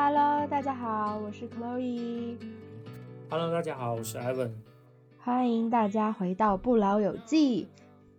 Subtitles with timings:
[0.00, 2.36] Hello，大家好，我是 Chloe。
[3.28, 4.52] Hello，大家好，我是 Evan。
[5.18, 7.66] 欢迎大家回到不老有记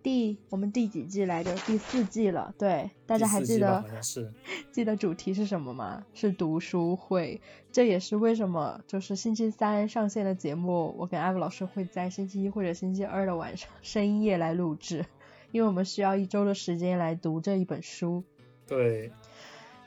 [0.03, 1.55] 第我们第几季来着？
[1.55, 2.53] 第四季了。
[2.57, 4.29] 对，大家还记得是
[4.73, 6.03] 记得主题是什么吗？
[6.13, 7.39] 是读书会。
[7.71, 15.05] 这也是为什么就是星期三上线的节目，我跟 Evan 老师会在星期一或者星期二的晚上深夜来录制，
[15.53, 18.25] 因为我们需要一周的时间来读这一本书。
[18.67, 19.13] 对。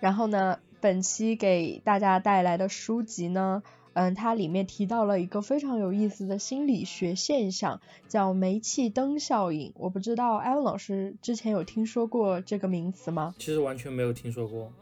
[0.00, 9.72] 然后呢，本期给大家带来的书籍呢，嗯，它里面提到了一个非常有意思的心理学现象，叫煤气灯效应。
[9.76, 13.32] 我不知道艾文老师之前有听说过这个名词吗？
[13.38, 14.72] 其实完全没有听说过。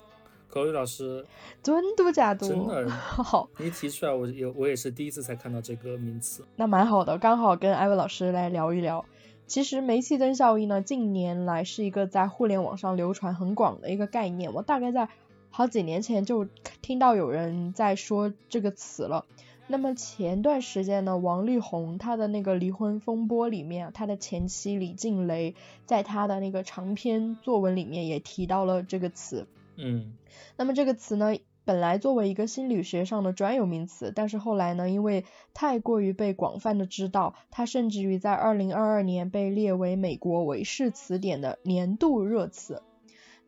[0.48, 1.22] 口语老师，
[1.62, 2.48] 真的假的？
[2.48, 2.88] 真的。
[2.90, 6.42] 好，你一提出来，我有我也是第一次才看到这个名词。
[6.56, 9.04] 那蛮好的，刚好跟艾文老师来聊一聊。
[9.46, 14.54] 其实煤气灯效应呢，近年来是一个在互联网上流传很广的一个概念。
[14.54, 15.08] 我大概在
[15.50, 16.46] 好几年前就
[16.80, 19.26] 听到有人在说这个词了。
[19.66, 25.54] 那么前段时间呢，王力宏他的那个离婚风波里面，他的前妻李静蕾
[25.86, 29.46] 在他的那个长篇作文里面也提到了这个词。
[29.76, 30.14] 嗯。
[30.56, 31.36] 那么这个词呢？
[31.62, 42.82] 本来作为一个心理学上的专有名词，但是后来呢，因为太过于被广泛的知道，它甚至于在二零二二年被列为美国韦氏词典的年度热词。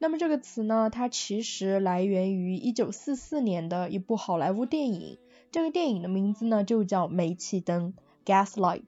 [0.02, 5.16] 那么这个词呢，它其实来源于一九四四年的一部好莱坞电影，
[5.52, 7.94] 这个电影的名字呢就叫《煤气灯》
[8.26, 8.82] （Gaslight）。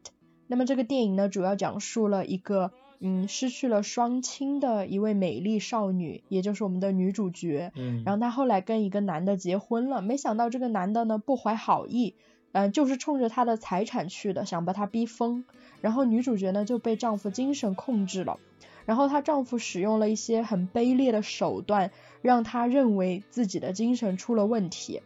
[0.49, 2.73] 那么这个电影呢，主要讲述了一个。
[3.01, 7.71] 嗯，失去了双亲的一位美丽少女，也就是我们的女主角。
[7.77, 12.15] 嗯，然后她后来跟一个男的结婚了，没想到这个男的呢不怀好意，
[12.53, 15.45] 嗯、呃，就是冲着她的财产去的，想把她逼疯。
[15.83, 18.39] 然后女主角呢就被丈夫精神控制了，
[18.87, 21.91] 然后她丈夫使用了一些很卑劣的手段，
[22.23, 25.03] 让她认为自己的精神出了问题。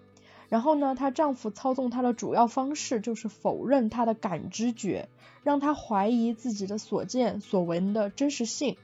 [0.48, 5.08] 然后呢，她丈夫操纵她的主要方式就是否认她的感知觉，
[5.42, 8.76] 让她怀疑自己的所见所闻的真实性。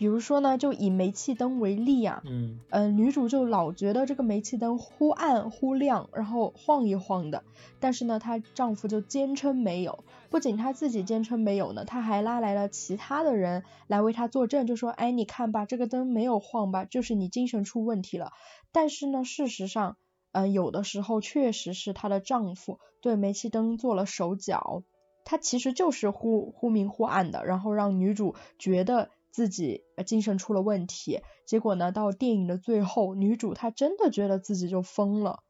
[0.00, 7.44] 比如说呢，就以煤气灯为例啊，嗯，呃，女主就老觉得这个煤气灯忽暗忽亮，然后晃一晃的，
[7.80, 10.02] 但是呢，她丈夫就坚称没有。
[10.30, 18.32] 不仅她自己坚称没有呢，她还拉来了其他的人来为她作证，就说，哎，你看吧，这个灯没有晃吧，就是你精神出问题了。
[18.72, 19.98] 但是呢，事实上，
[20.32, 24.82] 嗯、呃，有的时候确实是她的丈夫对煤气灯做了手脚，
[25.26, 31.20] 他其实就是忽忽明忽暗的，然后让女主觉得自己精神出了问题。
[31.46, 35.42] 结果呢，到电影的最后，女主她真的觉得自己就疯了。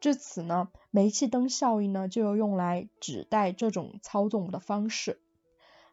[0.00, 5.20] 至此呢，煤气灯效应呢就用来指代这种操纵的方式。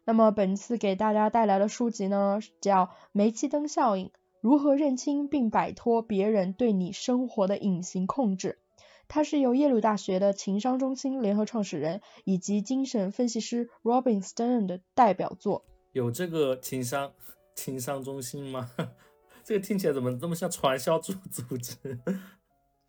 [0.04, 4.06] 那么本次给大家带来的书籍呢，叫《煤气灯效应》。
[4.40, 8.58] 如何认清并摆脱别人对你生活的隐形控制？
[9.06, 15.64] 它是由耶鲁大学的情商中心联合创始人以及精神分析师 Robin Stern 的代表作。
[15.92, 17.12] 有这个情商
[17.54, 18.70] 情商中心吗？
[19.44, 21.98] 这个听起来怎么这么像传销组 组织？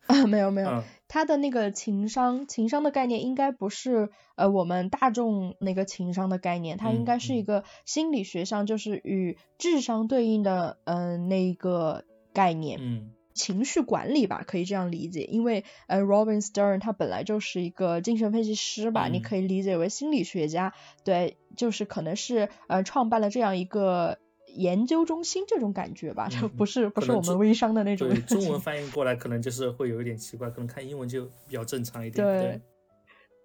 [0.06, 12.78] 啊，没有没有，嗯它的那个情商情商的概念应该不是呃我们大众那个情商的概念，它应该是一个心理学上就是与智商对应的嗯、呃、那个概念。
[12.82, 19.12] 嗯情绪管理吧，可以这样理解，因为呃，Robin Stern 他本来就是一个精神分析师吧，嗯。
[19.12, 20.72] 你可以理解为心理学家，
[21.04, 24.18] 对，就是可能是呃创办了这样一个
[24.54, 32.24] 研究中心这种感觉吧，就嗯不是不是我们微商的那种对，中文翻译过来可能就是会有一点奇怪，可能看英文就比较正常一点。
[32.24, 32.60] 对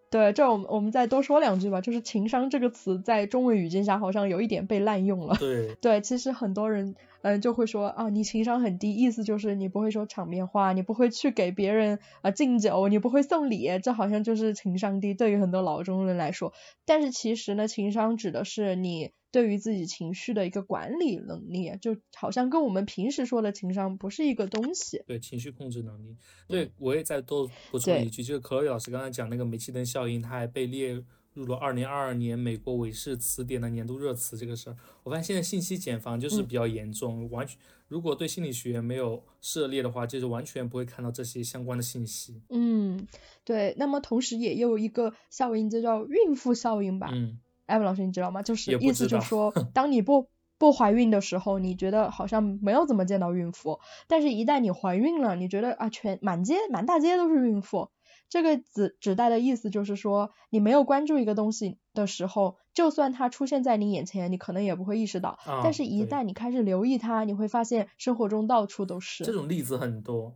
[0.09, 5.35] 对，这我们我们再多说两句吧，就是情商这个词在中文语境下好像有一点被滥用了。
[5.39, 16.53] 对，对，其实很多人嗯、呃就会说啊，你情商很低，意思就是你不会说场面话，你不会去给别人啊、呃敬酒，你不会送礼，这好像就是情商低，对于很多老中人来说。
[16.85, 25.03] 但是其实呢，情商指的是你对于自己情绪的一个管理能力，就好像跟我们平时说的情商不是一个东西。
[25.05, 26.15] 对情绪控制能力。
[26.47, 31.03] 对，我也再多补充一句，就是可乐老师刚才讲那个煤气灯效应，它还被列
[31.33, 34.75] 入了二零二二年美国韦氏词典的年度热词这个事儿。
[35.03, 42.41] 我发现现在信息茧房就是嗯比较严重，完全如果对心理学没有涉猎的话，就是完全不会看到这些相关的信息。
[42.49, 43.07] 嗯，
[43.43, 43.75] 对。
[43.77, 47.09] 那么同时也有一个效应，就叫孕妇效应吧。
[47.13, 47.39] 嗯，
[47.69, 48.42] 艾文老师，你知道吗？
[48.42, 50.27] 就是意思就是说， 当你不
[50.57, 57.89] 不怀孕的时候，你觉得好像没有怎么见到孕妇，但是一旦你怀孕了，你觉得啊，全满街满大街都是孕妇。
[58.27, 65.39] 这个指指代的意思就是说，你没有关注一个东西的时候，就算它出现在你眼前，你可能也不会意识到。
[65.45, 69.24] 啊但是，一旦你开始留意它，你会发现生活中到处都是。
[69.24, 70.36] 这种例子很多，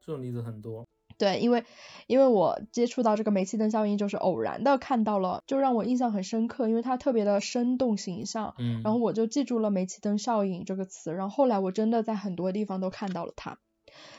[0.00, 0.86] 这种例子很多。
[1.18, 1.64] 对，因为
[2.06, 13.58] 因为我接触到这个煤气灯效应，就是偶然的看到了，就让我印象很深刻，因为它特别的生动形象，嗯，然后我就记住了煤气灯效应这个词，然后后来我真的在很多地方都看到了它。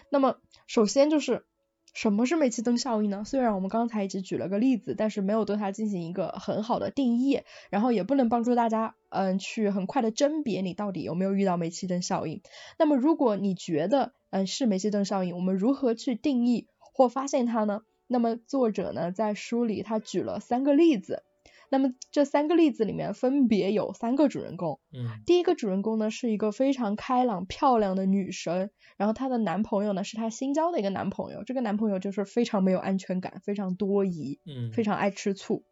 [0.10, 0.38] 那么
[0.68, 1.46] 首先就是
[1.94, 3.24] 什么是煤气灯效应呢？
[3.26, 12.42] 虽然我们刚才一直举了个例子，但是没有对它进行一个很好的定义，然后也不能帮助大家嗯去很快的甄别你到底有没有遇到煤气灯效应。
[12.78, 16.68] 那么如果你觉得嗯是煤气灯效应，我们如何去定义？
[16.96, 17.82] 或发现它呢？
[18.08, 21.24] 那么作者呢在书里他举了三个例子，
[21.70, 24.80] 那么这三个例子里面分别有三个主人公。
[24.94, 35.66] 嗯，第一个主人公呢是一个非常开朗漂亮的女生，然后她的男朋友呢是她新交的一个男朋友，这个男朋友就是非常没有安全感，非常多疑，嗯，非常爱吃醋。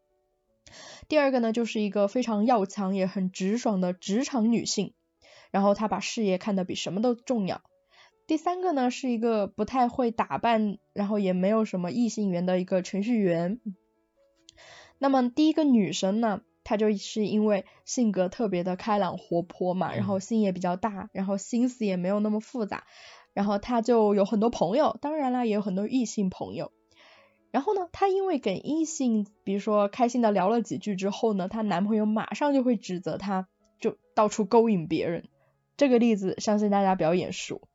[1.08, 4.96] 第二个呢就是一个非常要强也很直爽的职场女性，
[5.52, 7.62] 然后她把事业看得比什么都重要。
[8.26, 13.60] 第三个呢是一个不太会打扮，然后也没有什么异性缘的一个程序员。
[14.98, 22.86] 那么第一个女生呢，她就是因为性格特别的开朗活泼嘛，然后心也比较大，然后心思也没有那么复杂，
[23.34, 26.72] 然后她就有很多朋友，当然啦也有很多异性朋友。
[27.52, 33.50] 然后呢，她因为跟异性，比如说开心的聊了几句之后呢，她男朋友马上就会指责她，
[33.82, 35.28] 就到处勾引别人。
[35.76, 37.68] 这个例子相信大家比较眼熟。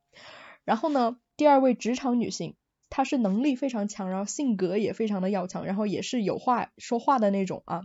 [0.68, 2.54] 然后呢，第二位职场女性，
[2.90, 7.84] 她是能力非常强，然后性格也非常的要强，然后也是有话说话的那种啊。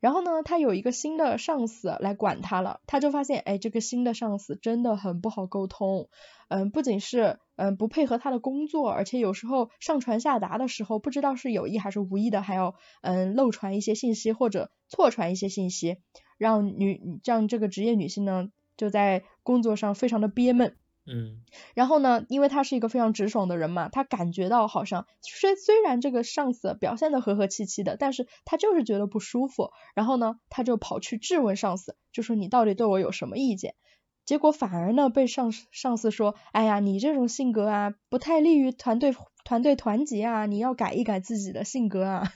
[0.00, 6.08] 然后呢，她有一个新的上司来管她了，她就发现，哎，这个新的上司真的很不好沟通，
[6.48, 15.98] 嗯，不仅是嗯不配合她的工作，而且有时候上传下达的时候，不知道是有意还是无意的，还要嗯漏传一些信息或者错传一些信息，
[16.38, 18.48] 让女让这个职业女性呢
[18.78, 20.78] 就在工作上非常的憋闷。
[21.06, 21.40] 嗯，
[21.74, 29.70] 然后呢，因为他是一个非常直爽的人嘛，他感觉到好像虽虽然这个上司表现的和和气气的，但是他就是觉得不舒服。
[29.94, 33.74] 然后呢，他就跑去质问上司，就说你到底对我有什么意见？
[34.24, 39.14] 结果反而呢被上上司说，哎呀，你这种性格啊，不太利于团队
[39.44, 42.32] 团队团结啊，你要改一改自己的性格啊。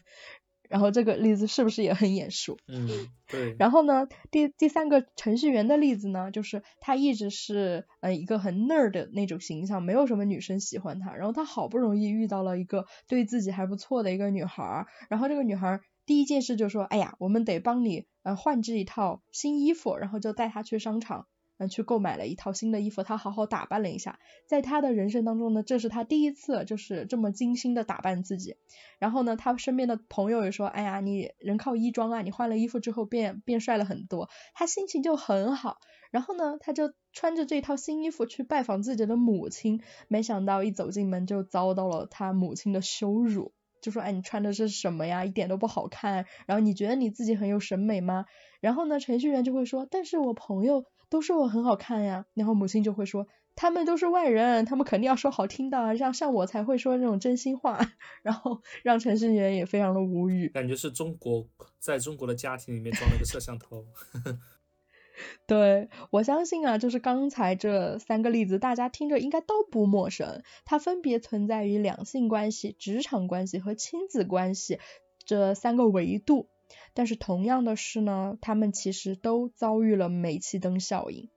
[0.71, 2.57] 然后这个例子是不是也很眼熟？
[2.69, 2.89] 嗯，
[3.27, 3.57] 对。
[3.59, 11.13] 然后呢，第第三个程序员的例子呢，就是他一直是呃一个很 nerd 的那种形象，没有什么女生喜欢他。
[11.13, 21.27] 然后他好不容易遇到了一个对自己还不错的一个女孩，然后这个女孩第一件事就说，哎呀，我们得帮你呃换这一套新衣服，然后就带她去商场。
[21.61, 28.57] 嗯，去购买了一套新的衣服，他好好打扮了一下，在他的人生当中呢，这是他第一次就是这么精心的打扮自己。
[28.99, 35.77] 然后呢，他身边的朋友也说，哎呀，你人靠衣装啊，你换了衣服之后变变帅了很多，他心情就很好。
[36.11, 43.53] 然后呢，他就穿着这套新衣服去拜访自己的母亲，没想到一走进门就遭到了他母亲的羞辱，
[43.83, 45.27] 就说，哎，你穿的是什么呀？
[45.27, 46.25] 一点都不好看。
[46.47, 48.25] 然后你觉得你自己很有审美吗？
[48.63, 50.87] 然后呢，程序员就会说，但是我朋友。
[51.11, 53.27] 都说我很好看呀，然后母亲就会说，
[53.57, 57.79] 他们都是外人，他们肯定要说好听的，像像我才会说那种真心话，
[58.23, 61.47] 然后让程序员也非常的无语，感觉是中国
[61.79, 63.85] 在中国的家庭里面装了个摄像头。
[65.47, 74.79] 对我相信啊，就是刚才这三个例子，大家听着应该都不陌生，它分别存在于两性关系、职场关系和亲子关系
[75.27, 76.49] 这三个维度。
[76.95, 81.29] 但是同样的是呢，他们其实都遭遇了煤气灯效应。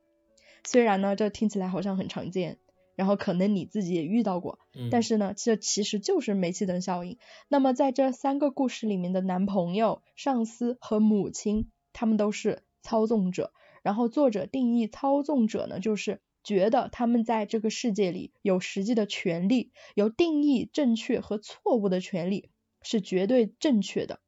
[0.66, 2.58] 虽然呢，这听起来好像很常见，
[2.96, 7.18] 然后可能你自己也遇到过，但是呢，这其实就是煤气灯效应。
[7.48, 13.52] 那么在这三个故事里面的男朋友、上司和母亲，他们都是操纵者。
[13.82, 22.50] 然后作者定义操纵者呢，就是觉得他们在这个世界里有实际的权利，有定义正确和错误的权利，
[22.82, 24.22] 是绝对正确的。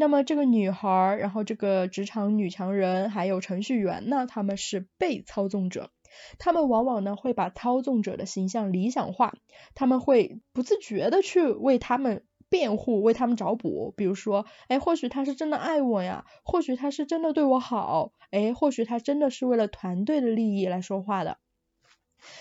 [0.00, 5.90] 那么这个女孩，然后这个职场女强人，还有程序员呢，他们是被操纵者，
[6.38, 9.34] 他们往往呢会把操纵者的形象理想化，
[9.74, 21.36] 他们会不自觉的去为他们辩护，为他们找补，比如说，哎，或许他是真的爱我呀，或许他是真的对我好，哎，或许他真的是为了团队的利益来说话的。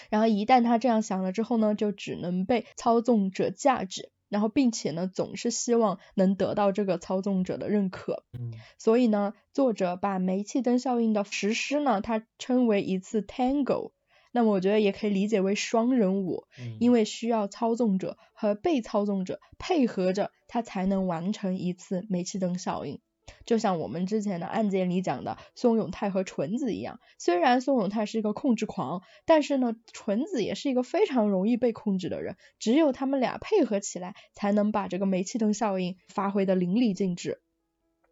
[0.09, 4.11] 然后一旦他这样想了之后呢，就只能被操纵者价值。
[4.29, 8.23] 然后，并且呢，总是希望能得到这个操纵者的认可。
[8.33, 13.91] 嗯，所以呢，作者把煤气灯效应的实施呢，他称为一次 tango。
[14.31, 16.45] 那么，我觉得也可以理解为双人舞，
[16.79, 22.99] 因为需要操纵者和被操纵者配合着，他才能完成一次煤气灯效应。
[23.45, 37.41] 就像我们之前的案件里讲的松永泰和纯子一样，虽然松永泰是一个控制狂，但是呢，纯子也是一个非常容易被控制的人，只有他们俩配合起来，才能把这个煤气灯效应发挥的淋漓尽致。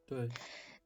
[0.07, 0.29] 对。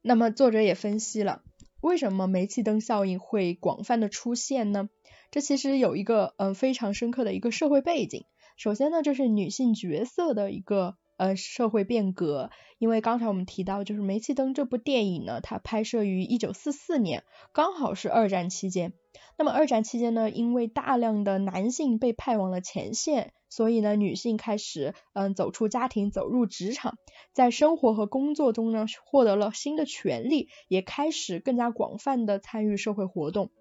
[0.00, 1.42] 那么作者也分析了，
[1.80, 4.88] 为什么煤气灯效应会广泛的出现呢？
[5.30, 8.24] 这其实有一个呃非常深刻的一个社会背景。
[8.56, 10.96] 首先呢，这是女性角色的一个。
[11.22, 18.92] 呃，社会变革，因为刚才我们提到，就是《煤气灯》这部电影呢，它拍摄于一九四四年，刚好是二战期间。
[19.38, 26.98] 那么二战期间呢，因为大量的男性被派往了前线，所以呢，女性开始嗯走出家庭，走入职场，
[27.32, 33.52] 在生活和工作中呢，获得了新的权利，也开始更加广泛的参与社会活动。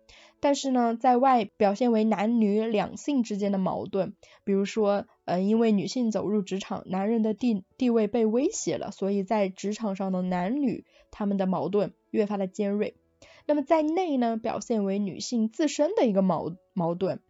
[0.42, 12.96] 但是呢，在外表现为男女两性之间的矛盾，比如说，嗯，因为女性走入职场，男人的地地位被威胁了，所以在职场上的男女他们的矛盾越发的尖锐。
[13.46, 17.22] 那么在内呢，表现为女性自身的一个矛矛盾，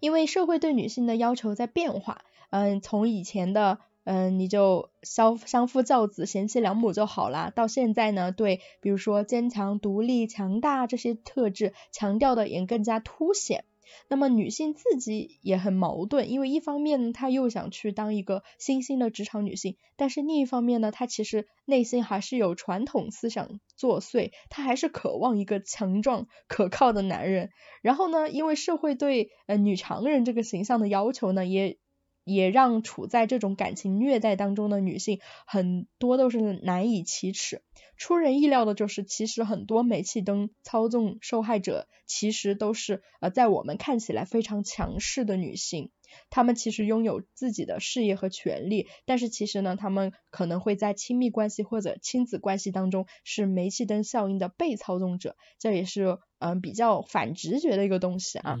[0.00, 3.80] 因为社会对女性的要求在变化，嗯，从以前的。
[4.04, 7.50] 嗯，你就相相夫教子、贤妻良母就好啦。
[7.54, 13.64] 到现在呢，对，比如说坚强、独立、强大这些特质强调的也更加凸显。
[14.08, 27.50] 那么女性自己也很矛盾，因为一方面她又想去当一个新兴的职场女性，但是另一方面呢，她其实内心还是有传统思想作祟，她还是渴望一个强壮可靠的男人。
[27.80, 31.78] 然后呢，因为社会对呃女强人这个形象的要求呢，也。
[32.24, 37.62] 也让处在这种感情虐待当中的女性很多都是难以启齿。
[37.96, 45.90] 出人意料的就是，其实很多煤气灯操纵受害者其实都是呃在我们看起来非常强势的女性，
[46.28, 58.58] 她们其实拥有自己的事业和权利，但是其实呢，她们可能会在亲密关系或者亲子关系当中是煤气灯效应的被操纵者，这也是嗯比较反直觉的一个东西啊。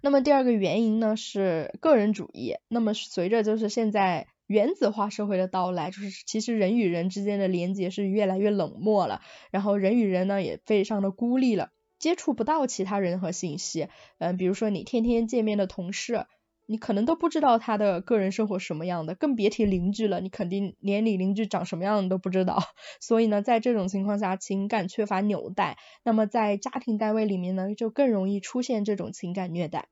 [0.00, 2.56] 那么第二个原因呢是个人主义。
[2.68, 13.88] 那么随着就是现在原子化社会的到来，就是其实人与人之间的连接是越来越冷漠了，然后人与人呢也非常的孤立了，接触不到其他人和信息。
[14.18, 16.26] 嗯，比如说你天天见面的同事。
[16.66, 20.20] 你可能都不知道他的个人生活什么样的，更别提邻居了。
[20.20, 22.58] 你肯定连你邻居长什么样都不知道。
[23.00, 25.76] 所以呢，在这种情况下，情感缺乏纽带。
[26.04, 29.88] 那么在家庭单位里面呢，就更容易出现这种情感虐待。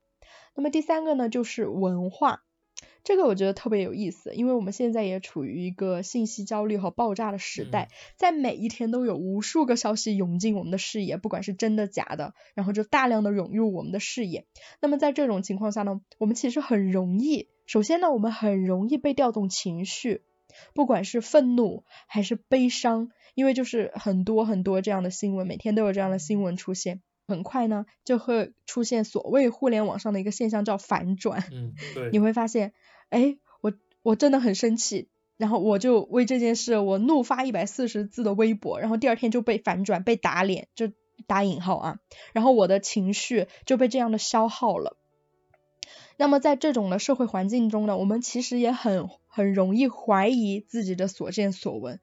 [0.54, 2.42] 那么第三个呢，就是文化。
[3.02, 14.47] 这个我觉得特别有意思，因为我们现在也处于一个信息焦虑和爆炸的时代，在每一天都有无数个消息涌进我们的视野，不管是真的假的，然后就大量的涌入我们的视野。
[14.80, 20.23] 那么在这种情况下呢，我们其实很容易，首先呢，我们很容易被调动情绪，
[20.75, 27.00] 不管是愤怒还是悲伤，因为就是很多很多这样的新闻，每天都有这样的新闻出现。
[27.30, 31.44] 很快呢，就会出现所谓互联网上的一个现象，叫反转。
[31.50, 32.10] 嗯， 对。
[32.10, 32.75] 你会发现，
[33.08, 33.72] 哎，我
[34.02, 35.08] 我真的很生气，
[35.38, 40.92] 然后我就为这件事，我怒发一百四十字的微博，然后第二天就被反转，被打脸，就
[41.26, 41.99] 打引号啊。
[42.34, 44.99] 然后我的情绪就被这样的消耗了。
[46.16, 52.00] 那么在这种的社会环境中呢，我们其实也很很容易怀疑自己的所见所闻，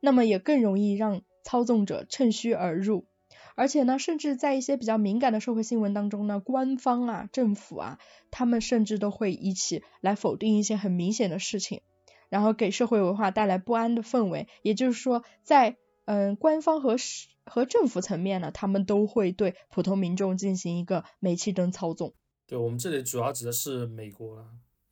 [0.00, 3.06] 那么也更容易让操纵者趁虚而入。
[3.54, 7.98] 而且呢，甚至在一些比较敏感的社会新闻当中呢，官方啊、政府啊，
[8.30, 11.82] 他们甚至都会一起来否定一些很明显的事情，
[12.28, 14.48] 然后给社会文化带来不安的氛围。
[14.62, 16.96] 也就是说，在嗯官方和
[17.44, 22.14] 和政府层面呢，他们都会对普通民众进行一个煤气灯操纵。
[22.46, 24.46] 对我们这里主要指的是美国了，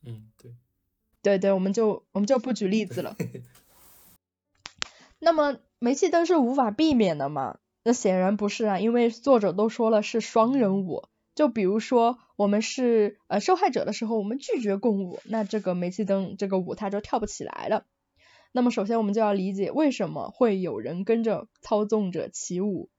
[0.05, 0.53] 嗯，对，
[1.21, 3.15] 对对，我们就我们就不举例子了。
[5.19, 7.59] 那么煤气灯是无法避免的嘛？
[7.83, 11.07] 那显然不是啊，因为作者都说了是双人舞。
[11.35, 17.85] 就比如说我们是呃受害者的时候，我们拒绝共舞，那这个煤气灯这个舞它就跳不起来了。
[18.51, 22.89] 那么首先我们就要理解为什么会有人跟着操纵者起舞。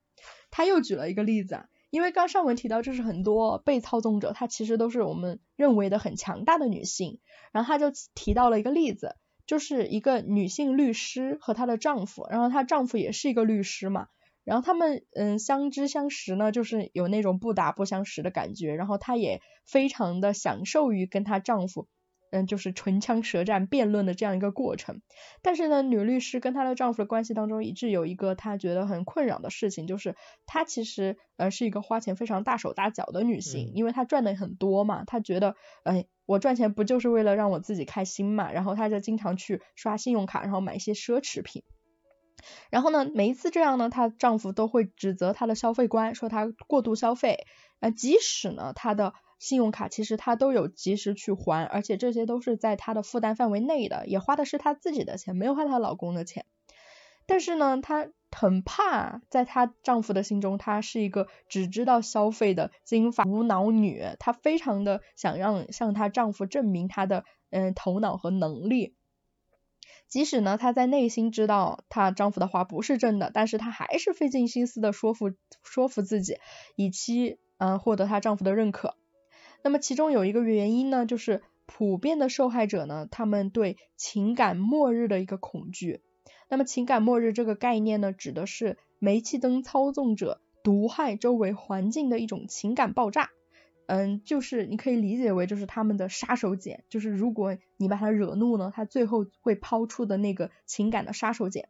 [0.51, 7.21] 他又举了一个例子啊，因为刚上文提到，就是很多被操纵者，他其实都是我们认为的很强大的女性。
[7.53, 14.07] 然后他就提到了一个例子，就是一个女性律师和她的丈夫，然后她丈夫也是一个律师嘛。
[14.45, 18.75] 然后他们嗯相知相识呢，就是有那种不打不相识的感觉。
[18.75, 21.87] 然后她也非常的享受于跟她丈夫
[22.33, 25.03] 嗯就是唇枪舌战辩论的这样一个过程。
[25.43, 30.15] 但是呢，女律师跟她的丈夫的关系当中一直有一个她觉得很困扰的事情，就是
[30.47, 41.65] 她其实呃是一个花钱非常大手大脚的女性，因为她赚的很多嘛，她觉得哎我赚钱不就是为了让我自己开心嘛，然后她就经常去刷信用卡，然后买一些奢侈品。
[42.71, 47.47] 然后呢，每一次这样呢，她丈夫都会指责她的消费观，说她过度消费。
[47.81, 56.45] 呃，即使呢，她的信用卡其实她都有及时去还，而且这些都是在她的负担范围内的，也花的是她自己的钱，没有花她老公的钱。
[57.27, 68.95] 但是呢，她很怕，在她丈夫的心中，她是一个只知道消费的金发无脑女，她非常的想让向她丈夫证明她的嗯头脑和能力。
[70.11, 75.31] 即使呢，她在内心知道她丈夫的话不是真的，但是她还是费尽心思的说服
[75.63, 76.37] 说服自己，
[76.77, 78.97] 以期嗯获得她丈夫的认可。
[79.63, 86.03] 那么其中有一个原因呢，就是普遍的受害者呢，他们对情感末日的一个恐惧。
[86.49, 93.31] 那么情感末日这个概念呢，指的是煤气灯操纵者毒害周围环境的一种情感爆炸。
[93.91, 101.65] 嗯，就是你可以理解为就是他们的杀手锏，就是如果你把他惹怒呢，他最后会抛出的那个情感的杀手锏。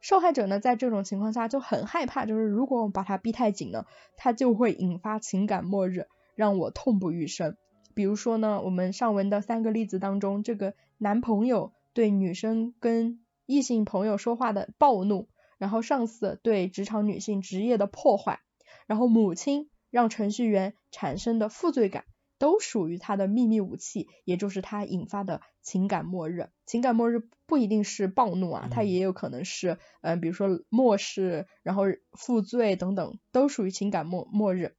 [0.00, 7.56] 受害者呢，在这种情况下就很害怕，就是如果我把他逼太紧了，他就会引发情感末日，让我痛不欲生。
[7.94, 15.26] 比如说呢，我们上文的三个例子当中，这个男朋友对女生跟异性朋友说话的暴怒，
[15.58, 18.38] 然后上司对职场女性职业的破坏，
[18.86, 19.68] 然后母亲。
[19.90, 22.04] 让程序员产生的负罪感，
[22.38, 26.48] 都属于他的秘密武器，也就是他引发的情感末日。
[26.66, 34.74] 情感末日不一定是暴怒啊，他也有可能是，嗯，比如说漠视，然后负罪等等，都属于情感末末日。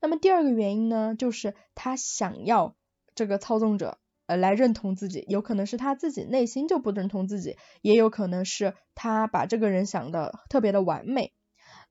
[0.00, 2.76] 那么第二个原因呢，就是他想要
[3.14, 11.32] 这个操纵者呃来认同自己，有可能是他自己内心就不认同自己，也有可能是他把这个人想的特别的完美。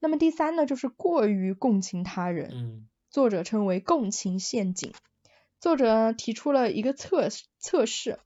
[0.02, 4.92] 那么第三呢，就是过于共情他人，嗯，作者称为共情陷阱。
[5.60, 7.30] 作者提出了一个测
[7.60, 8.18] 测试，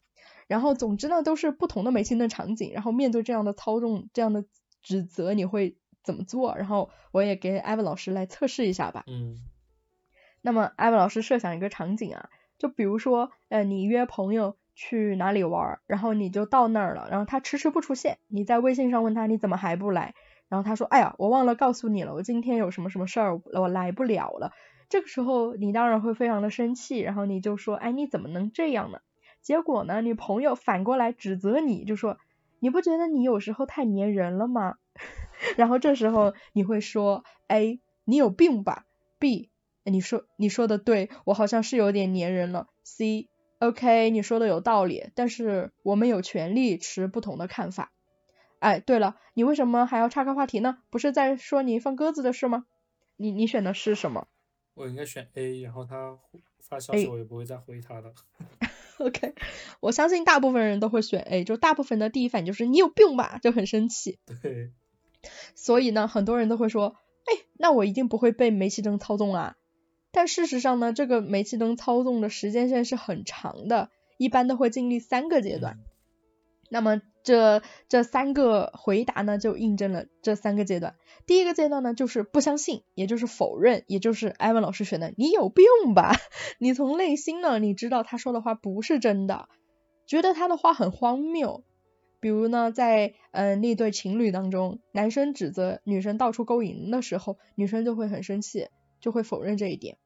[0.48, 4.46] 然后总之呢都是不同的煤气灯场景，然后面对这样的操纵、这样的
[4.82, 6.55] 指责，你会怎么做？
[6.58, 9.03] 然后我也给艾文老师来测试一下吧。
[9.07, 9.35] 嗯。
[10.42, 20.16] 那么艾文老师设想一个场景啊，就比如说，呃，你约朋友去哪里玩，然后你就到那儿了，然后他迟迟不出现，你在微信上问他你怎么还不来？
[20.50, 24.51] 然后他说：“哎呀，我忘了告诉你了，我今天有什么什么事儿，我来不了了。”
[24.90, 29.00] 这个时候你当然会非常的生气，然后你就说：“哎，你怎么能这样呢？”
[29.42, 32.18] 结果呢，你朋友反过来指责你，就说
[32.60, 34.75] ：“你不觉得你有时候太粘人了吗？”
[35.58, 38.86] 然后这时候你会说：“A，你有病吧
[39.20, 39.50] ？B，
[39.84, 42.68] 你说你说的对，我好像是有点粘人了。
[42.84, 47.92] ”C，OK，你说的有道理，但是我们有权利持不同的看法。
[48.66, 50.80] 哎，对了，你为什么还要岔开话题呢？
[50.90, 52.66] 不是在说你放鸽子的事吗？
[53.16, 54.28] 你你选的是什么？
[54.74, 56.18] 我应该选 A，然后他
[56.60, 58.12] 发消息我也不会再回他的。
[58.98, 59.36] OK，
[59.82, 64.18] 我相信大部分人都会选 A，就大部分的第一反应就是你有病吧，就很生气。
[64.42, 64.72] 对。
[65.54, 69.58] 所以呢，很多人都会说，哎，那我一定不会被煤气灯操纵啊。
[70.12, 75.78] 但事实上呢，这个煤气灯操纵的时间线是很长的，一般都会经历三个阶段。
[76.75, 80.98] 那么这这三个回答呢，就印证了这三个阶段。
[81.25, 85.64] 第一个阶段呢，就是不相信，也就是否认，也就是艾文老师选的，你有病
[85.96, 86.11] 吧？
[86.59, 89.48] 你从内心呢，你知道他说的话不是真的，
[90.05, 91.64] 觉得他的话很荒谬。
[92.20, 98.68] 比如呢，在嗯那对情侣当中，男生指责女生到处勾引的时候，女生就会很生气，
[99.00, 99.98] 就会否认这一点。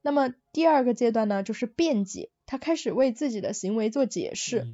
[0.00, 4.66] 那么第二个阶段呢，就是辩解，他开始为自己的行为做解释。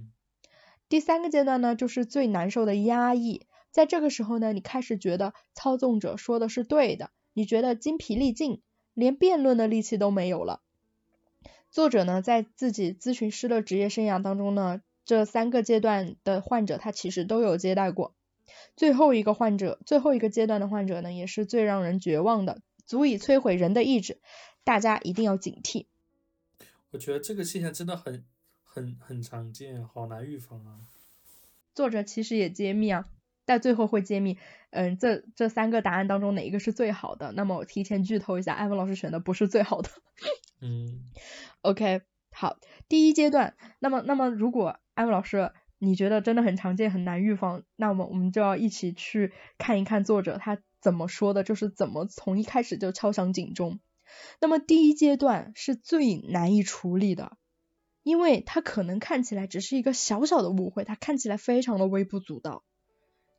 [0.90, 3.46] 第三个阶段呢，就是最难受的压抑。
[3.70, 8.60] 在这个时候呢，你开始觉得操纵者说的是对的，你觉得精疲力尽，
[8.92, 10.60] 连辩论的力气都没有了。
[11.70, 18.12] 作者呢，在自己咨询师的职业生涯当中呢，这三个阶段的患者他其实都有接待过。
[18.76, 24.18] 最后一个患者，最后一个阶段的患者呢，也是最让人绝望的，足以摧毁人的意志。
[24.64, 25.86] 大家一定要警惕。
[26.90, 28.24] 我觉得这个现象真的很。
[28.72, 30.78] 很很常见，好难预防啊。
[31.74, 33.08] 作者其实也揭秘啊，
[33.44, 34.38] 但最后会揭秘，
[34.70, 37.32] 嗯，这这三个答案当中哪一个是最好的？
[37.32, 39.90] 那么我提前剧透一下，艾文老师选的不是最好的。
[40.60, 41.10] 嗯。
[41.62, 53.80] OK，好，第一阶段，那么那么如果艾文老师你觉得真的很常见，很难预防，那么我们就要一起去看一看作者他怎么说的，就是怎么从一开始就敲响警钟。
[54.40, 57.36] 那么第一阶段是最难以处理的。
[58.02, 62.64] 因为他可能看起来只是一个小小的误会，他看起来非常的微不足道，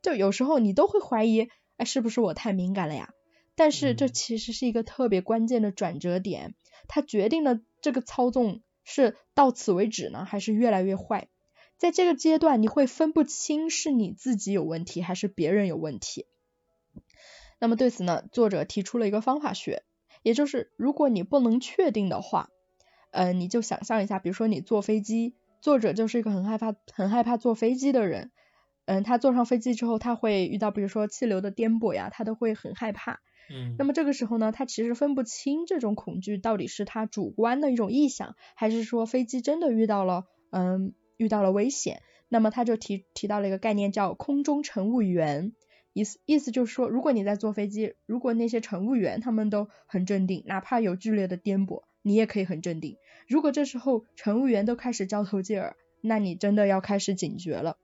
[0.02, 3.10] 就有时候你都会怀疑，哎，是不是我太敏感了呀？
[3.56, 6.56] 但是这其实是一个特别关键的转折点，
[6.88, 11.28] 它决定了这个操纵是到此为止呢，还是越来越坏。
[11.78, 16.26] 在这个阶段，你会分不清是你自己有问题还是别人有问题。
[17.60, 19.84] 那么对此呢，作者提出了一个方法学，
[20.24, 22.50] 也就是如果你不能确定的话，
[23.12, 28.32] 嗯，你就想象一下，比如说你坐飞机，作者就是一个很害怕、很害怕坐飞机的人，
[28.86, 33.20] 嗯，他坐上飞机之后，他会遇到比如说气流的颠簸呀，他都会很害怕。
[33.54, 42.02] 嗯，那么这个时候呢，他其实分不清这种恐惧到底是他主观的一种臆想，还是说飞机真的遇到了，嗯，遇到了危险。
[42.30, 45.52] 那么他就提提到了一个概念叫空中乘务员，
[45.92, 52.96] 意思意思就是说，如果你在坐飞机，如果那些乘务员他们都很镇定，哪怕有剧烈的颠簸，你也可以很镇定。
[53.32, 57.78] 如果这时候乘务员都开始交头接耳，那你真的要开始警觉了。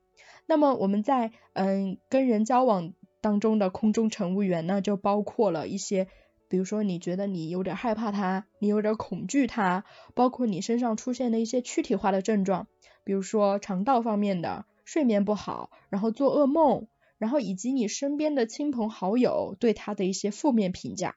[0.45, 2.93] 那么我们在嗯跟人交往。
[3.19, 6.07] 当中的空中乘务员呢，就包括了一些，
[6.47, 12.67] 比如说你觉得你有点害怕他，你有点恐惧他，包括你身上出现的一些躯体化的症状，
[13.03, 21.15] 比如说肠道方面的，睡眠不好，然后做噩梦，然后以及你身边的亲朋好友对他的一些负面评价，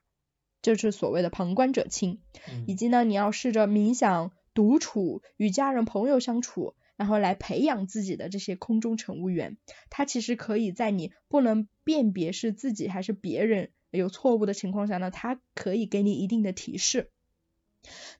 [0.61, 2.19] 就是所谓的旁观者清，
[2.67, 6.75] 以及呢，你要试着冥想、独处、与家人朋友相处。
[6.97, 9.57] 然后来培养自己的这些空中乘务员，
[9.89, 17.09] 他其实可以在你不能辨别是自己还是别人有错误的情况下呢，他可以给你一定的提示。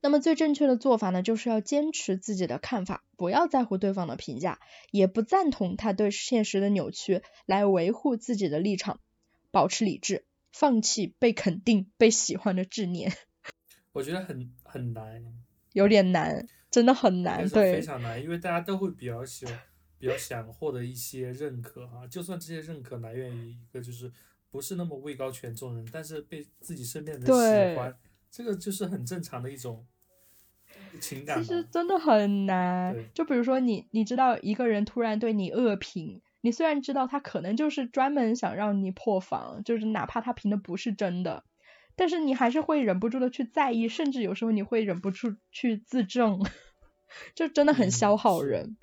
[0.02, 9.00] 那么最正确的做法呢，就是要坚持自己的看法，不要在乎对方的评价，也不赞同他对现实的扭曲，来维护自己的立场，
[9.52, 13.12] 保持理智，放弃被肯定、被喜欢的执念。
[13.94, 15.24] 我觉得很很难，
[15.74, 16.48] 有点难。
[16.70, 19.60] 真的很难，对，非常难，因为大家都会比较喜欢，
[20.00, 22.08] 比较想获得一些认可啊。
[22.08, 24.10] 就算这些认可来源于一个就是
[24.50, 27.94] 不是那么位高权重人，但是被自己身边人喜欢，
[28.32, 29.86] 这个就是很正常的一种
[31.02, 31.44] 情感。
[31.44, 32.96] 其实真的很难。
[33.14, 41.44] 就比如说你，你知道一个人突然对你恶评，你虽然知道他可能就是专门想让你破防，就是哪怕他评的不是真的。
[41.96, 46.44] 但是你还是会忍不住的去在意，甚至有时候你会忍不住去自证，
[47.36, 48.78] 就真的很消耗人。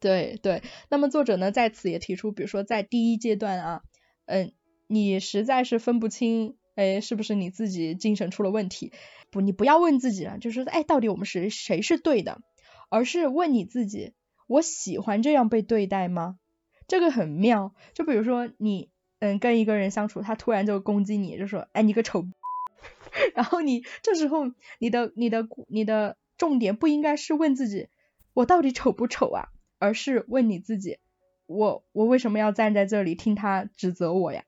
[0.00, 3.82] 对对，那么作者呢在此也提出，比如说在第一阶段啊，
[4.26, 4.52] 嗯，
[4.86, 8.92] 你实在是分不清，哎，是不是你自己精神出了问题？
[9.30, 12.42] 不，你不要问自己了，就是哎，到底我们谁谁是对的？
[12.90, 14.12] 而是问你自己，
[14.46, 16.38] 我喜欢这样被对待吗？
[16.86, 17.74] 这个很妙。
[17.94, 18.90] 就比如说你。
[19.18, 22.26] 嗯，跟一个人相处，他突然就攻击你，就说，哎，你个丑，
[23.34, 24.42] 然后你这时候
[24.78, 27.88] 你的你的你的重点不应该是问自己，
[28.34, 30.98] 我到底丑不丑啊，而是问你自己，
[31.46, 34.44] 我我为什么要站在这里听他指责我呀？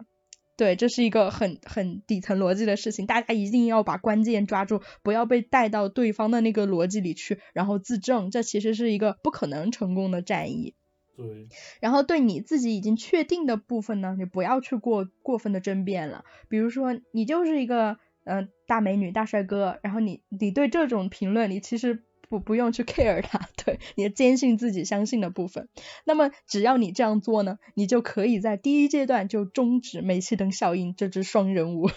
[0.59, 10.75] 对，这是一个很很底层逻辑的事情，大家一定要把关键抓住，不要被带到对方的那个逻辑里去，然后自证，这其实是一个不可能成功的战役。
[11.19, 11.49] 对，
[11.81, 16.25] 然后对你自己已经确定的部分呢，你不要去过过分的争辩了。
[16.49, 25.69] 比如说，你就是一个嗯大美女、大帅哥，然后你你对这种评论，你其实不不用去 care 它， 对，你坚信自己相信的部分。
[26.05, 31.91] 那么只要你这样做呢，你就可以在第一阶段就终止煤气灯效应这只双人舞。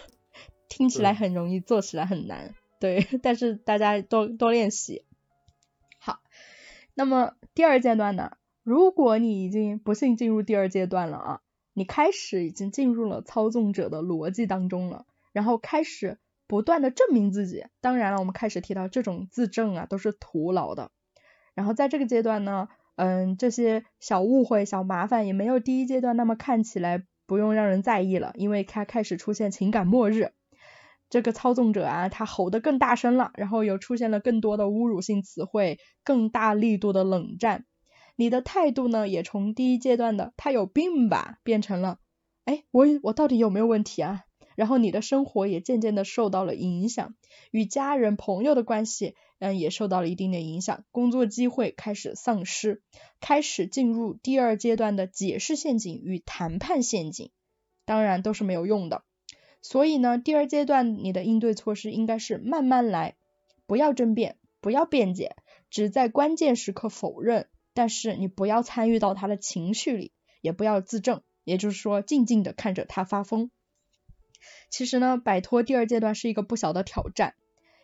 [0.67, 5.03] 听起来很容易，做起来很难，对， 但是大家多多练习。
[5.99, 6.21] 好，
[6.95, 8.37] 那么第二阶段呢？
[8.63, 11.41] 如果你已经不幸进入第二阶段了啊，
[11.73, 17.65] 你开始已经进入了操纵者的逻辑当中了，然后开始不断的证明自己。
[17.81, 20.91] 当然了，我们开始提到这种自证啊都是徒劳的。
[21.55, 30.33] 然后在这个阶段呢，嗯，这些小误会、小麻烦也没有第一阶段那么看起来不用让人在意了，因为他开始出现情感末日。
[31.09, 37.65] 这个操纵者啊，他吼得更大声了，然后又出现了更多的侮辱性词汇，更大力度的冷战。
[38.21, 41.97] 你的态度呢，也从第一阶段的他有病吧，变成了，
[42.45, 44.25] 哎，我我到底有没有问题啊？
[44.53, 47.15] 然后你的生活也渐渐的受到了影响，
[47.49, 52.83] 与家人朋友的关系，嗯，也受到了一定的影响，工作机会开始丧失，
[53.19, 57.31] 开始进入第二阶段的解释陷阱与谈判陷阱，
[57.85, 59.01] 当然都是没有用的。
[59.63, 63.15] 所以呢，第二阶段你的应对措施应该是慢慢来，
[63.65, 65.35] 不要争辩，不要辩解，
[65.71, 67.47] 只在关键时刻否认。
[67.73, 73.49] 但是你不要参与到他的情绪里，也不要自证，也就是说静静的看着他发疯。
[74.69, 77.35] 其实呢，摆脱第二阶段是一个不小的挑战，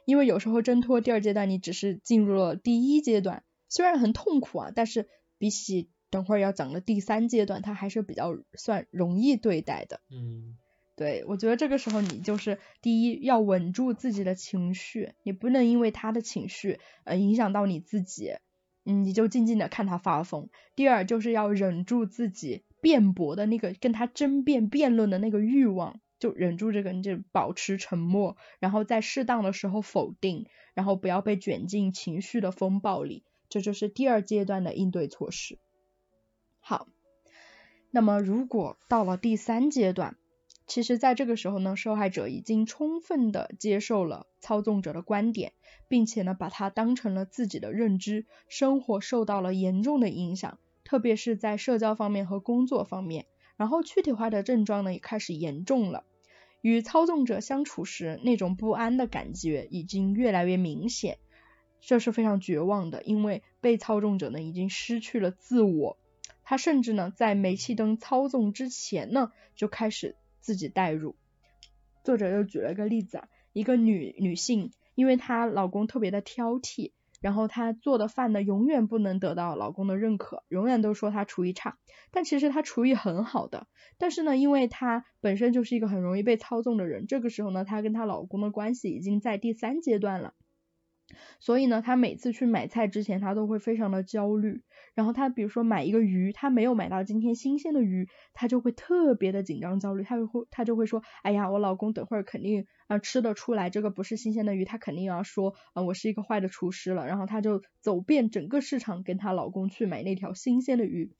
[0.06, 10.02] 因为有时候挣脱第二阶段，你只是进入了第一阶段，虽然很痛苦啊，但是比起等会儿要讲的第三阶段，它还是比较算容易对待的。
[10.10, 10.58] 嗯，
[10.96, 18.34] 对，我觉得这个时候你就是第一要稳住自己的情绪，你不能因为他的情绪呃影响到你自己。
[18.88, 35.60] 嗯，你就静静的看他发疯；第二就是要忍住自己辩驳的那个跟他争辩辩论的那个欲望，就忍住这个，你就保持沉默，然后在适当的时候否定，然后不要被卷进情绪的风暴里，这就是第二阶段的应对措施。
[36.60, 36.88] 好，
[37.92, 40.16] 那么如果到了第三阶段，
[40.68, 45.54] 其实在这个时候呢，受害者已经充分的接受了操纵者的观点。
[45.90, 53.26] 并且呢，把它当成了自己的认知，生活受到了严重的影响，特别是在社交方面和工作方面。
[53.56, 56.04] 然后躯体化的症状呢也开始严重了，
[56.60, 61.20] 与操纵者相处时那种不安的感觉已经越来越明显，
[61.80, 65.98] 这是非常绝望的，因为被操纵者呢已经失去了自我，
[66.44, 71.18] 他甚至呢在煤气灯操纵之前呢就开始自己代入。
[72.06, 74.72] 作者又举了一个例子啊，一个女女性。
[74.96, 81.78] 因为她老公特别的挑剔，然后她做的饭呢，永远不能得到老公的认可，永远都说她厨艺差，
[82.10, 83.68] 但其实她厨艺很好的。
[84.00, 90.34] 但是呢，因为她本身就是一个很容易被操纵的人，这个时候呢，她跟她老公的关系已经在第三阶段了。
[91.40, 94.62] 所以呢，他每次去买菜之前，他都会非常的焦虑。
[94.94, 100.04] 然后他比如说买一个鱼，他没有买到今天新鲜的鱼，他就会特别的紧张焦虑。
[100.04, 107.08] 他会他就会说，哎呀，我老公等会儿肯定啊吃得出来这个不是新鲜的鱼，他肯定要说啊我是一个坏的厨师了。
[107.08, 111.14] 然后他就走遍整个市场跟她老公去买那条新鲜的鱼。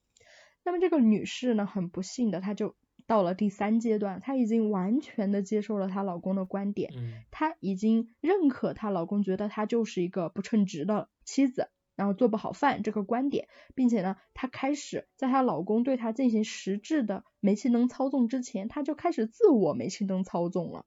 [0.66, 2.76] 那么这个女士呢，很不幸的，她就。
[3.08, 6.92] 到了第三阶段，她已经完全的接受了她老公的观点，
[7.32, 20.86] 她已经认可她老公觉得她就是一个不称职的妻子，然后做不好饭这个观点，并且呢，她开始在她老公对她进行实质的煤气灯操纵之前，她就开始自我煤气灯操纵了。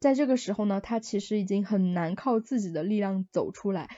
[0.00, 3.88] 在这个时候呢，她其实已经很难靠自己的力量走出来。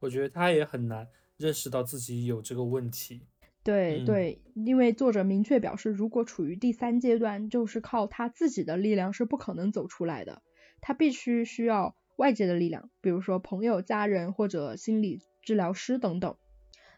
[0.00, 3.28] 我觉得她也很难认识到自己有这个问题。
[3.62, 10.42] 对对，因为作者明确表示，如果处于第三阶段，就是靠他自己的力量是不可能走出来的，
[10.80, 16.36] 他必须需要外界的力量，比如说朋友、家人或者心理治疗师等等。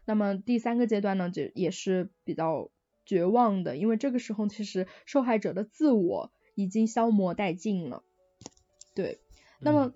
[0.05, 2.71] 那么第三个阶段呢，就也是比较
[3.05, 8.05] 绝望的，因为这个时候其实受害者的自我已经消磨殆尽了。
[8.95, 9.19] 对，
[9.59, 9.93] 那么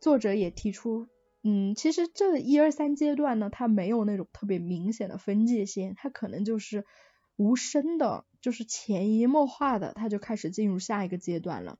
[0.00, 1.06] 作者也提出。
[1.42, 6.84] 嗯，其实这一二三阶段呢，它没有那种特别明显的分界线，它可能就是
[7.36, 11.78] 无声的，就是潜移默化的，它就开始进入下一个阶段了。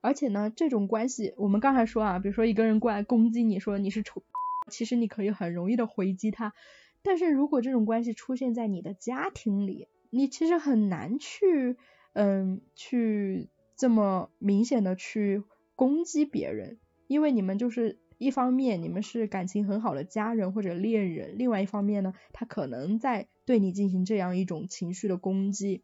[0.00, 4.22] 而且呢，这种关系，我们刚才说啊，比如说一个人过来攻击你说你是丑，
[4.70, 6.54] 其实你可以很容易的回击他。
[7.02, 11.76] 但是如果这种关系出现在你的家庭里，你其实很难去，
[12.12, 15.42] 嗯，去这么明显的去
[15.74, 17.98] 攻击别人，因为你们就是。
[18.20, 25.82] 一方面你们是感情很好的家人或者恋人，另外一方面呢，他可能在对你进行这样一种情绪的攻击。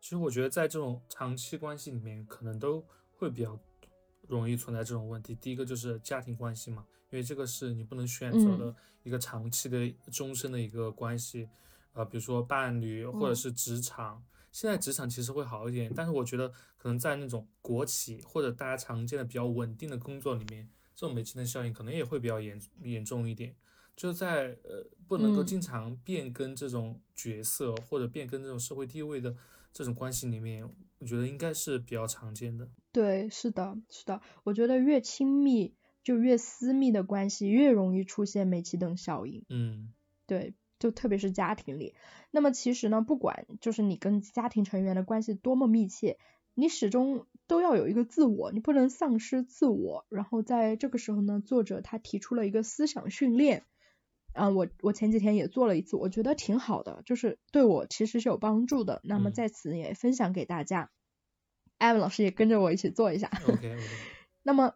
[0.00, 3.60] 其实我觉得在这种长期关系里面，可能都会比较
[4.26, 5.34] 容易存在这种问题。
[5.34, 11.50] 第一个就是家庭关系嘛，因为这个是你不能选择的一个长期的、终身的一个关系。
[11.92, 20.66] 呃，比如说伴侣或者是职场，现在职场其实会好一点，但是我觉得可能在那种国企或者大家常见的比较稳定的工作里面。
[20.98, 23.54] 这种煤气灯效应可能也会比较严严重一点，
[23.94, 29.32] 就在呃不能够经常变更这种角色或者变更这种社会地位的
[29.72, 32.68] 这种关系里面，我觉得应该是比较常见的。
[32.90, 39.44] 对，是的，是的，我觉得越亲密就越私密的关系越容易出现煤气灯效应。
[39.50, 39.92] 嗯，
[40.26, 41.94] 对，就特别是家庭里。
[42.32, 46.18] 那么其实呢，不管就是你跟家庭成员的关系多么密切。
[46.58, 50.04] 你始终都要有一个自我，你不能丧失自我。
[50.08, 53.64] 然后在这个时候呢，作者他提出了一个思想训练，
[54.32, 59.00] 啊，我我前几天也做了一次，我觉得挺好的，就是对我其实是有帮助的。
[59.04, 60.90] 那么在此也分享给大家，
[61.78, 63.30] 艾文老师也跟着我一起做一下。
[63.46, 63.78] OK。
[64.42, 64.74] 那么，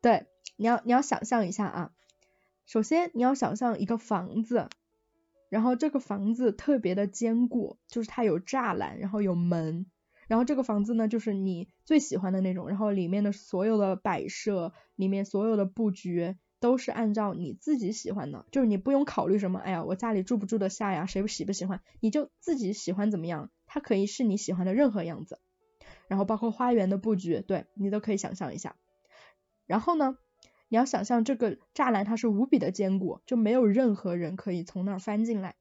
[0.00, 1.90] 对，你要你要想象一下啊，
[2.64, 4.68] 首先你要想象一个房子，
[5.48, 9.86] 然后这个房子特别的坚固，就是它有栅栏，然后有门。
[10.28, 25.38] 然后这个房子呢，就是你最喜欢的那种，然后里面的所有的摆设，里面所有的布局都是按照你自己喜欢的，就是你不用考虑什么，哎呀，我家里住不住得下呀，谁不喜不喜欢，你就自己喜欢怎么样，它可以是你喜欢的任何样子。
[26.08, 28.76] 然后包括花园的布局，对你都可以想象一下。
[29.66, 30.16] 然后呢，
[30.68, 35.54] 你要想象这个栅栏它是无比的坚固，就没有任何人可以从那儿翻进来。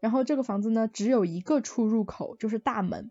[0.00, 3.10] 然后这个房子呢，只有一个出入口，就是大门。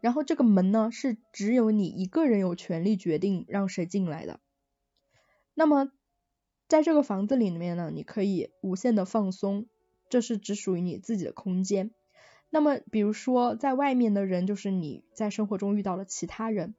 [0.00, 4.40] 然后这个门呢，是只有你一个人有权利决定让谁进来的。
[5.54, 5.90] 那么
[6.68, 9.66] 在这个房子里面呢，你可以无限的放松，
[10.08, 11.90] 这是只属于你自己的空间。
[12.50, 16.74] 那么，比如说在外面的人，就是你在生活中遇到了其他人，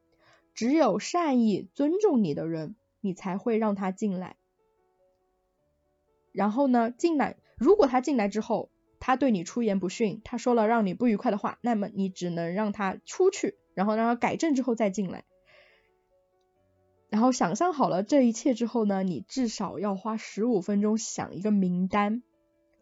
[0.56, 4.38] 只有善意尊重你的人，你才会让他进来。
[6.32, 15.24] 然后呢，进来，如果他进来之后，他对你出言不逊，他说了让你不愉快的话，那么你只能让他出去，然后让他改正之后再进来。
[17.10, 22.22] 然后想象好了这一切之后呢，你至少要花十五分钟想一个名单，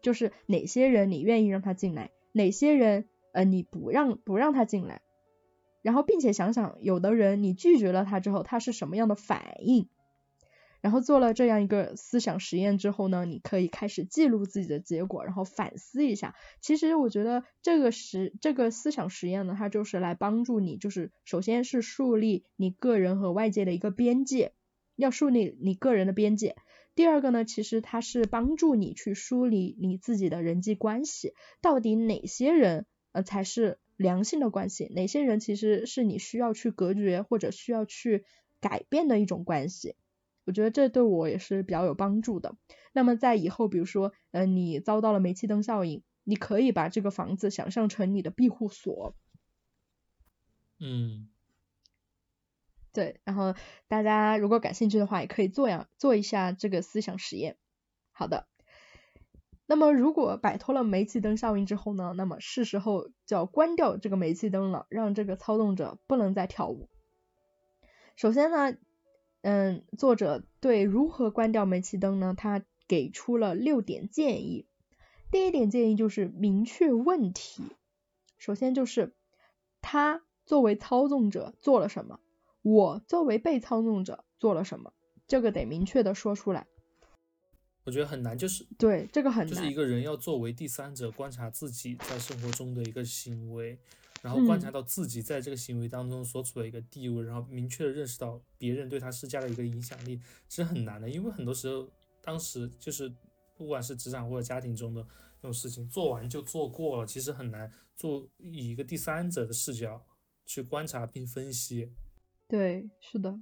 [0.02, 5.00] 就是哪些人你愿意让他进来，哪些人呃你不让不让他进来，
[5.80, 9.88] 然后并且想想有的人你拒绝了他之后，他是什么样的反应。
[10.80, 16.34] 然后做了这样一个思想实验之后呢，你可以开始记录自己的结果，然后反思一下。
[16.60, 24.52] 其实我觉得这个实这个思想实验呢，它就是来帮助你，就是首先是树立你个人和外界的一个边界，
[24.94, 26.56] 要树立你个人的边界。
[26.94, 38.24] 第二个呢，其实它是帮助你去梳理你自己的人际关系，到底哪些人呃才是良性的关系，哪些人其实是你需要去隔绝或者需要去
[38.60, 39.94] 改变的一种关系。
[40.48, 42.56] 我觉得这对我也是比较有帮助的。
[42.94, 49.14] 那么在以后，比如说，嗯，你遭到了煤气灯效应，你可以把这个房子想象成你的庇护所。
[50.80, 51.28] 嗯，
[52.94, 53.20] 对。
[53.24, 53.54] 然后
[53.88, 57.58] 大家如果感兴趣的话，也可以做呀，做一下这个思想实验。
[58.10, 58.46] 好的。
[59.66, 66.88] 那么如果摆脱了煤气灯效应之后呢，那么是时候就要关掉这个煤气灯了，让这个操纵者不能再跳舞。
[68.16, 68.78] 首先呢。
[69.42, 72.34] 嗯，作者对如何关掉煤气灯呢？
[72.36, 74.66] 他给出了六点建议。
[75.30, 77.62] 第一点建议就是明确问题。
[78.38, 79.14] 首先就是
[79.80, 82.20] 他作为操纵者做了什么，
[82.62, 84.92] 我作为被操纵者做了什么，
[85.26, 86.66] 这个得明确的说出来。
[87.84, 93.78] 我觉得很难，就是对这个很难，就是一个人要作为第三者观察自己在生活中的一个行为。
[94.20, 101.08] 然后观察到自己在这个行为当中所处的一个地位，然后明确的认识到别人对他施加的一个影响力，其实很难的。
[101.08, 101.88] 因为很多时候，
[102.20, 103.08] 当时就是
[103.56, 105.00] 不管是职场或者家庭中的
[105.40, 110.04] 那种事情，做完就做过了，其实很难做以一个第三者的视角
[110.44, 111.92] 去观察并分析。
[112.48, 113.40] 对，是的，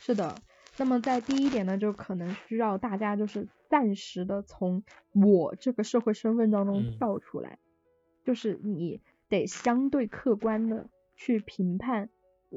[0.00, 0.36] 是的。
[0.76, 7.60] 那么在第一点呢，就可能需要大家就是暂时的从我这个社会身份当中跳出来，
[8.24, 9.00] 就是你。
[9.28, 12.08] 得相对客观的去评判，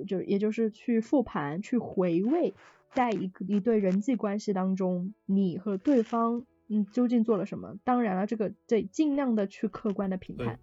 [0.07, 2.53] 就也就是去复盘、去回味，
[2.93, 7.75] 在一个一对人际关系当中，你和对方嗯究竟做了什么？
[7.83, 10.59] 当然了，这个得尽量的去客观的评判。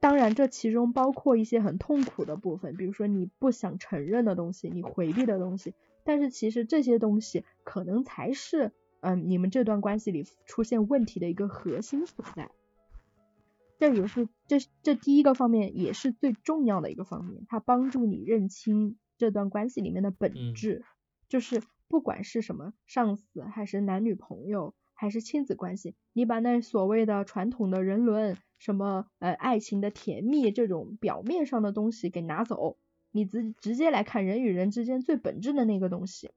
[0.00, 5.74] 当然，这其中包括一些很痛苦的部分，比如说你不想承认的东西，你回避的东西。
[6.02, 12.50] 但是其实这些东西可能才是嗯你们这段关系里出现问题的一个核心所在。
[13.82, 20.84] 这也是这这第一个方面，也是最重要的一个方面，它帮助你认清这段关系里面的本质，
[21.28, 32.76] 就是不管是什么上司，还是男女朋友，还是亲子关系，你把那所谓的传统的人伦，什么呃爱情的甜蜜这种表面上的东西给拿走，
[33.10, 36.30] 你直直接来看人与人之间最本质的那个东西。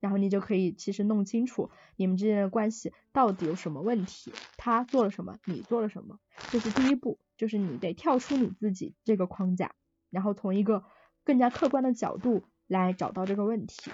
[0.00, 6.18] 然后你就可以其实弄清楚你们之间的关系到底有什么问题，他做了什么，你做了什么，
[6.50, 9.74] 这是第一步，就是你得跳出你自己这个框架，
[10.08, 10.84] 然后从一个
[11.22, 13.90] 更加客观的角度来找到这个问题。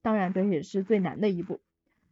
[0.00, 1.60] 当然这也是最难的一步。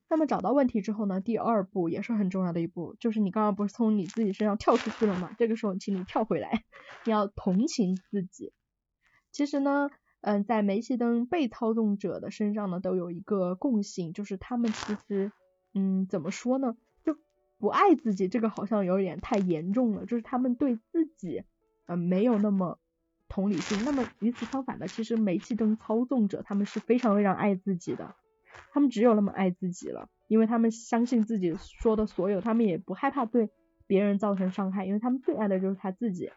[0.08, 5.34] 那么找到问题之后呢，第二步也是很重要的一步，就是你刚刚不是从你自己身上跳出去了吗？
[5.38, 6.64] 这个时候请你跳回来，
[7.06, 8.52] 你要同情自己。
[9.32, 9.88] 其实呢。
[10.26, 15.30] 嗯，在煤气灯被操纵者的身上呢，都有一个共性，就是他们其实，
[15.72, 17.16] 嗯，怎么说呢，就
[17.58, 21.44] 不爱自己，这个好像有点太严重了，就是他们对自己，
[21.86, 22.80] 嗯，没有那么
[23.28, 23.84] 同理心。
[23.84, 28.16] 那么与此相反的，其实煤气灯操纵者他们是非常非常爱自己的，
[28.72, 33.48] 他们只有那么爱自己了，因为他们相信自己说的所有，他们也不害怕对
[33.86, 36.32] 别人造成伤害，因为他们最爱的就是他自己。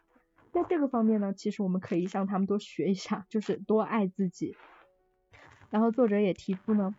[0.51, 4.55] 在这个方面呢，其实我们可以向他们多学一下，就是多爱自己。
[5.69, 6.95] 然后作者也提出呢，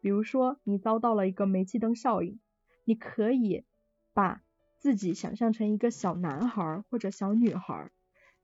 [0.00, 2.40] 比如说你遭到了一个煤气灯效应，
[2.84, 3.64] 你可以
[4.12, 4.42] 把
[4.78, 7.90] 自己想象成一个小男孩或者小女孩，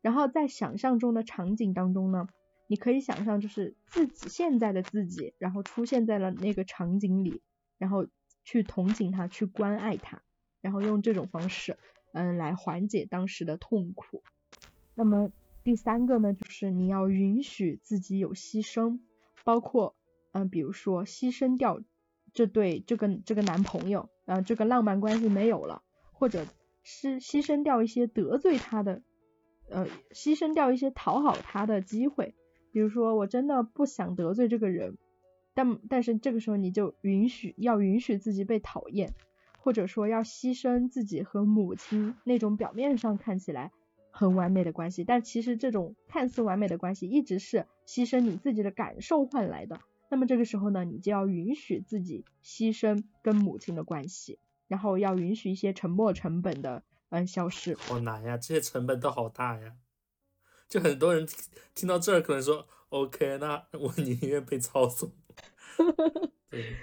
[0.03, 2.29] 然后在想象中的场景当中呢，
[2.67, 7.43] 你可以想象就是自己现在的自己，然后出现在了那个场景里，
[7.79, 8.07] 然后
[8.45, 10.23] 去同情他，去关爱他，
[10.61, 11.79] 然后用这种方式，
[12.13, 14.23] 嗯，来缓解当时的痛苦。
[14.95, 15.31] 那么
[15.65, 19.01] 第三个呢，就是你要允许自己有牺牲，
[19.45, 19.95] 包括
[20.33, 21.81] 嗯，比如说牺牲掉
[22.33, 25.83] 这对这个这个男朋友，啊，这个浪漫关系没有了，
[26.13, 26.47] 或者
[26.83, 29.03] 是牺牲掉一些得罪他的，
[29.69, 32.35] 呃，牺牲掉一些讨好他的机会。
[32.73, 34.97] 比如说，我真的不想得罪这个人，
[35.55, 39.13] 但但是这个时候你就允许要允许自己被讨厌，
[39.59, 43.73] 或者说要牺牲自己和母亲那种表面上看起来
[44.21, 49.81] 很完美的关系，但其实这种看似完美的关系一直是牺牲你自己的感受换来的。
[50.11, 57.75] 那么这个时候呢，你就要允许自己牺牲跟母亲的关系，然后要允许一些沉没成本的嗯消失。
[57.77, 59.73] 好难呀，这些成本都好大呀。
[60.69, 61.27] 就很多人
[61.75, 65.11] 听到这儿可能说，OK，那我宁愿被操纵。
[66.51, 66.77] 对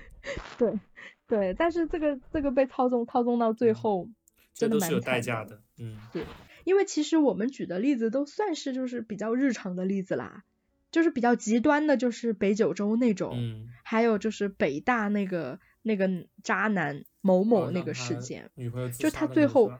[0.57, 0.79] 对
[1.27, 4.09] 对，但是这个这个被操纵操纵到最后，
[4.55, 5.61] 这都是有代价的。
[5.77, 6.25] 嗯，对，
[6.67, 10.43] 因为其实我们举的例子都算是就是比较日常的例子啦，
[10.91, 16.09] 就是比较极端的，就是北九州那种，嗯，还有就是北大那个那个
[16.43, 19.71] 渣男某某那个事件，女朋友就他最后，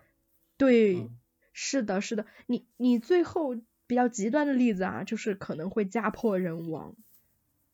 [0.55, 1.09] 对，
[1.51, 3.57] 是的，是的，你你最后。
[3.89, 6.93] 比较极端的例子啊，就是可能会家破人亡。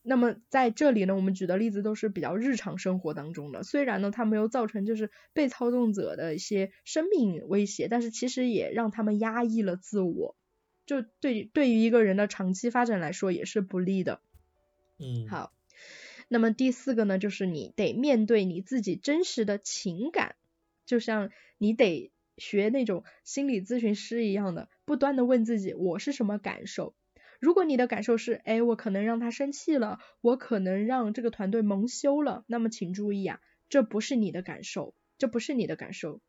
[0.03, 10.35] 那么在这里呢，我们举的例子都是比较日常生活当中的，虽然呢它没有造成就是被操纵者的一些生命威胁，但是其实也让他们压抑了自我，
[10.85, 14.21] 就对对于一个人的长期发展来说也是不利的。
[14.99, 15.53] 嗯，好，
[16.27, 20.35] 那么第四个呢，就是你得面对你自己真实的情感，
[20.85, 22.11] 就像你得。
[22.35, 26.95] 学那种心理咨询师一样的，不断的问自己我是什么感受。
[27.43, 36.21] 如果你的感受是，哎，我可能让他生气了，我可能让这个团队蒙羞了，那么请注意啊，这不是你的感受，这不是你的感受。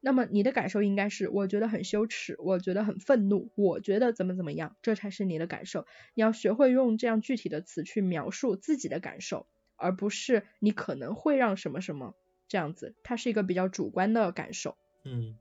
[0.00, 5.84] 那么你的感受应该是，我觉得很羞耻，我觉得很愤怒，我觉得怎么怎么样，这才是你的感受。
[6.14, 12.14] 你要学会用这样具体的词去描述自己的感受，而不是你可能会让什么什么
[12.46, 14.76] 这样子，它是一个比较主观的感受。
[15.04, 15.36] 嗯。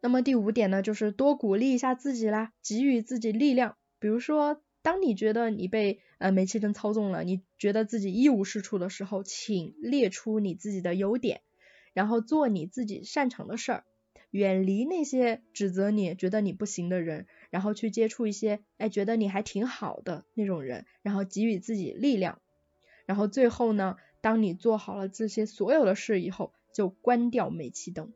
[0.00, 3.76] 那么第五点呢，就是多鼓励一下自己啦，给予自己力量。
[4.00, 11.42] 比如说，当你觉得你被呃煤气灯操纵了，你觉得自己一无是处的时候，请列出你自己的优点，
[11.92, 13.84] 然后做你自己擅长的事儿，
[14.30, 22.40] 远离那些指责你、觉得你不行的人，然后去接触一些哎觉得你还挺好的那种人，然后给予自己力量。
[23.06, 28.14] 然后最后呢，当你做好了这些所有的事以后，就关掉煤气灯。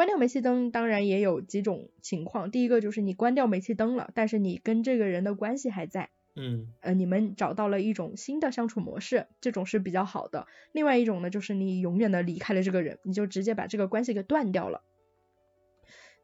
[0.00, 10.46] 关掉煤气灯当然也有几种情况，第一个就是你关掉煤气灯了，但是你跟这个人的关系还在，嗯，呃，你们找到了一种新的相处模式，这种是比较好的。
[10.72, 14.82] 另外一种呢，就是你永远的离开了这个人，你就直接把这个关系给断掉了。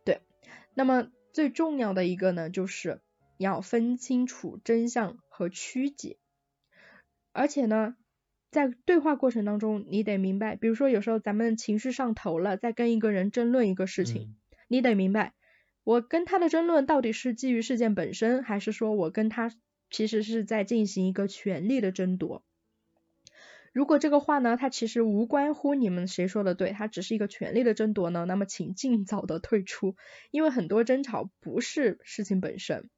[0.06, 0.22] 对，
[0.72, 3.02] 那么最重要的一个呢，就是
[3.36, 6.16] 要分清楚真相和曲解，
[7.34, 7.94] 而且呢。
[8.56, 14.34] 在对话过程当中，你得明白，比如说有时候咱们情绪上头了，在跟一个人争论一个事情，
[14.66, 15.34] 你得明白，
[15.84, 19.52] 我跟他的争论到底是基于事件本身，还是说我跟他
[19.90, 22.46] 其实是在进行一个权力的争夺。
[23.74, 29.96] 如果这个话呢，它其实无关乎你们谁说的对，它只是一个权力的争夺呢，那么请尽早的退出，
[30.30, 32.88] 因为很多争吵不是事情本身。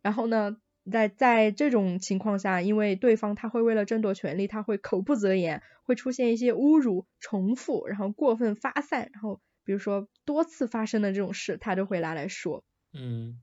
[0.00, 0.56] 然后呢？
[0.90, 12.62] 在在这种情况下，因为对方他会为了争夺权利，他会口不择言，会出现一些侮辱、重复，然后过分发散，然后比如说多次发生的这种事，他都会拿来说。
[12.92, 13.40] 嗯。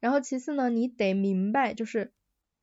[0.00, 2.12] 然后其次呢，你得明白，就是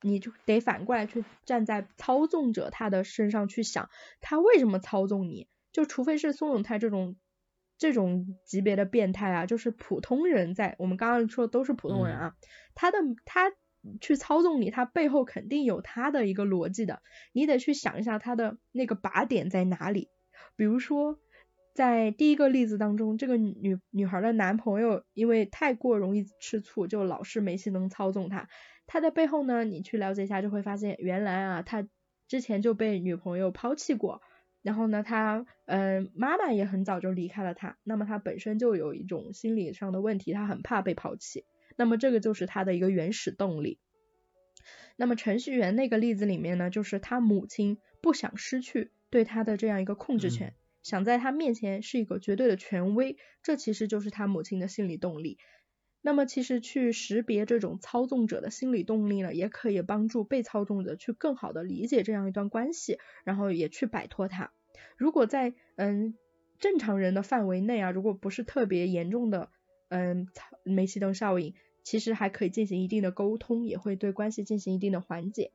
[0.01, 3.89] 你就得反过来去站在操纵者他的身上去想，
[4.21, 5.47] 他为什么操纵你？
[5.71, 7.15] 就除非是宋永泰这种
[7.77, 12.35] 这种级别的变态啊，就是普通人在我们刚刚说都是普通人啊，
[12.73, 13.51] 他的他。
[14.01, 17.01] 去操纵你，他背后肯定有他的一个逻辑的，
[17.33, 20.09] 你得去想一下他的那个靶点在哪里。
[20.55, 21.19] 比如说，
[21.73, 28.47] 在第一个例子当中，这个女女孩的男朋友因为太过容易吃醋，就老是煤气灯操纵他。
[28.87, 31.87] 他的背后呢，你去了解一下就会发现，原来啊，他
[32.27, 34.21] 之前就被女朋友抛弃过，
[34.61, 41.45] 然后呢，他嗯妈妈也很早就离开了他，那么他本身就有一种心理上的问题，他很怕被抛弃。
[41.75, 43.79] 那么这个就是他的一个原始动力。
[44.95, 50.53] 那么程序员那个例子里面呢，就是他母亲不想失去对他的这样一个控制权，
[50.83, 55.37] 想在他面前是一个绝对的权威，这其实就是他母亲的心理动力。
[56.01, 64.51] 那么其实去识别这种操纵者的心理动力呢，也可以帮助被操纵者去更好的理解这样一段关系，然后也去摆脱它。
[64.97, 66.15] 如果在嗯
[66.59, 69.49] 正常人的范围内啊，如果不是特别严重的
[69.89, 70.27] 嗯
[70.63, 71.53] 煤气灯效应。
[71.83, 75.51] 其实还可以进行一定的沟通，也会对关系进行一定的缓解。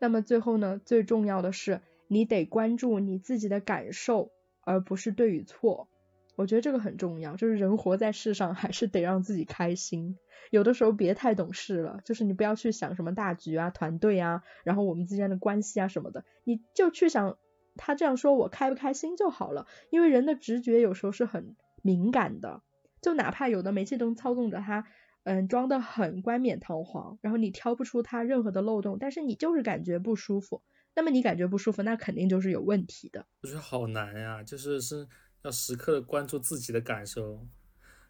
[0.00, 5.88] 那么最后呢，最重要的是你得关注你自己的感受，而不是对与错。
[6.34, 10.16] 我觉得这个很重要，就是人活在世上还是得让自己开心。
[10.50, 17.36] 有的时候别太懂事了，就是你不要去想什么大局啊、团队啊，然后我们之间的关系啊什么的，你就去想
[17.76, 19.68] 他这样说我开不开心就好了。
[19.90, 22.62] 因为人的直觉有时候是很敏感的，
[23.00, 24.84] 就哪怕有的煤气灯操纵着他，
[25.24, 30.62] 嗯，装的很冠冕堂皇，然后你挑不出他任何的漏洞，但是你就是感觉不舒服。
[30.94, 33.24] 那么你感觉不舒服，那肯定就是有问题的。
[33.42, 35.06] 我觉得好难呀，就是是
[35.42, 37.46] 要时刻的关注自己的感受，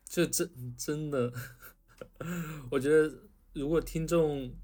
[0.04, 1.32] 就真真的。
[2.70, 3.12] 我觉得，
[3.52, 4.54] 如果听众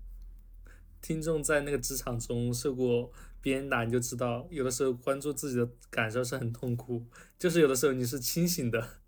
[1.02, 3.12] 听众在那个职场中受过
[3.42, 7.04] 鞭打，你就知道，有的时候关注自己的感受是很痛苦。
[7.38, 9.02] 就是有的时候你是清醒的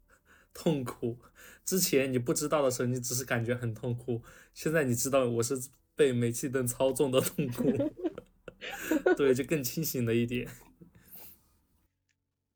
[0.59, 1.17] 痛苦，
[1.65, 4.21] 之前你不知道的时候，你只是感觉很痛苦。
[4.53, 5.55] 现在你知道我是
[5.95, 7.93] 被煤气灯操纵的痛苦，
[9.17, 10.49] 对，就更清醒了一点。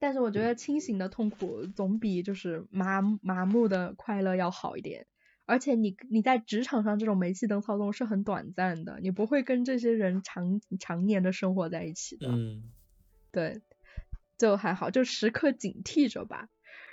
[0.01, 5.07] 但是我觉得清醒的痛苦总比就是麻麻木的快乐要好一点。
[5.45, 12.29] 而且你你在职场上这种煤气灯操纵是很短暂的，你不会跟这些人长常年的生活在一起的。
[12.29, 12.65] 嗯，
[13.31, 13.61] 对，
[14.39, 16.49] 就还好，就时刻警惕着吧。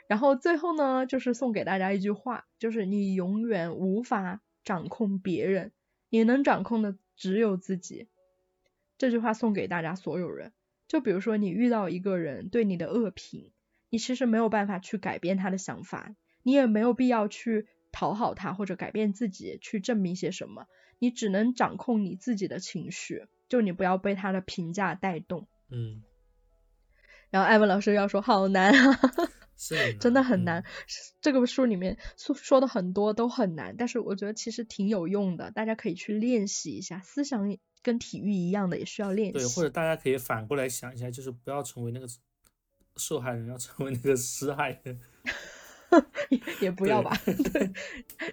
[0.10, 5.72] 然后最后呢，就是送给大家一句话，就是你永远无法掌控别人，
[6.10, 8.08] 你能掌控的只有自己。
[8.98, 10.52] 这句话送给大家所有人。
[10.88, 13.52] 就比如说你遇到一个人对你的恶评，
[13.92, 17.68] 你其实没有办法去改变他的想法，你也没有必要去。
[17.92, 20.68] 讨好他或者改变自己去证明些什么，
[21.00, 25.48] 你只能掌控你自己的情绪，就你不要被他的评价带动。
[25.72, 26.04] 嗯。
[27.32, 29.00] 然后艾文老师要说好难啊，
[30.00, 30.64] 真的很难。
[31.22, 37.02] 这个书里面说说的很多都很难，但是我觉得其实挺有用的，大家可以去练习一下。
[37.02, 39.40] 思想跟体育一样的，也需要练习。
[39.40, 42.08] 对，或者大家可以反过来想一下，就是不要成为那个
[42.96, 45.00] 受害人，要成为那个施害人。
[46.62, 47.72] 也不要吧， 对，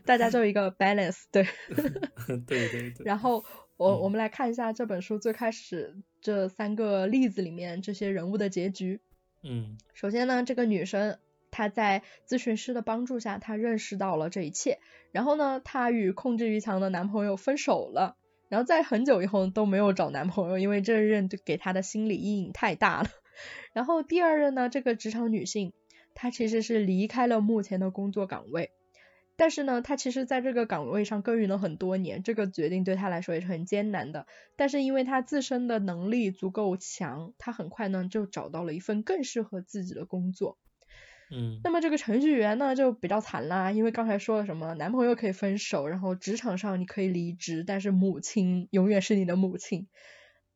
[0.04, 1.42] 大家就一个 balance，对，
[2.46, 3.04] 对对对。
[3.04, 3.42] 然后
[3.78, 9.00] 我我们来看一下这本书最开始这三个例子里面这些人物的结局。
[9.42, 11.18] 嗯，首先呢，这个女生
[11.50, 14.78] 她在咨询师的帮助下，她认识到了这一切。
[15.12, 18.16] 然后呢，她与控制欲强的男朋友分手了。
[18.48, 23.08] 然后在很久以后都没有找男朋友，因为这任给她的心理阴影太大了。
[23.72, 25.72] 然后第二任呢，这个职场女性。
[26.18, 28.70] 她其实是离开了目前的工作岗位，
[29.36, 34.26] 但是呢，他其实在这个岗位上耕耘了很多年，这个决定对他来说也是很艰难的。
[34.56, 40.58] 但是因为他自身的能力足够强，他很快呢就找到了一份更适合自己的工作。
[41.30, 49.88] 嗯，那么这个程序员呢就比较惨啦，因为刚才说了什么，男朋友可以分手，然后职场上你可以离职，但是母亲永远是你的母亲。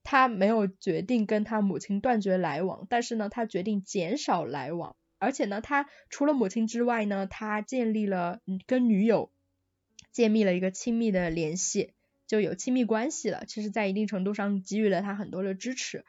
[0.02, 4.96] 他没有决定跟他母亲断绝来往，但是呢，他决定减少来往。
[5.20, 9.30] 而且呢，他除了母亲之外呢，他建立了跟女友
[10.10, 11.92] 建立了一个亲密的联系，
[12.26, 13.44] 就有亲密关系了。
[13.46, 16.04] 其实，在一定程度上给予了他很多的支持。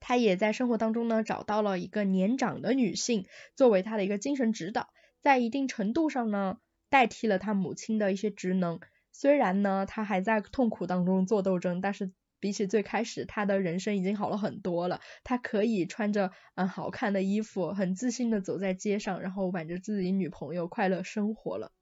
[0.00, 4.88] 他也在生活当中呢，找到了一个年长的女性作为他的一个精神指导，
[5.20, 8.80] 在一定程度上呢，代替了他母亲的一些职能。
[9.12, 12.10] 虽然呢，他还在痛苦当中做斗争，但是。
[12.40, 15.00] 比起最开始，他的人生已经好了很多了。
[15.24, 21.72] 他可以穿着嗯好看的衣服，很自信的走在街上，然后挽着自己女朋友快乐生活了。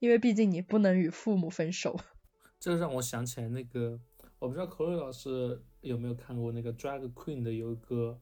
[0.00, 1.98] 因为毕竟你不能与父母分手。
[2.60, 4.00] 这让我想起来那个，
[4.38, 8.18] 我不知道口瑞老师有没有看过那个 Drag Queen 的有一个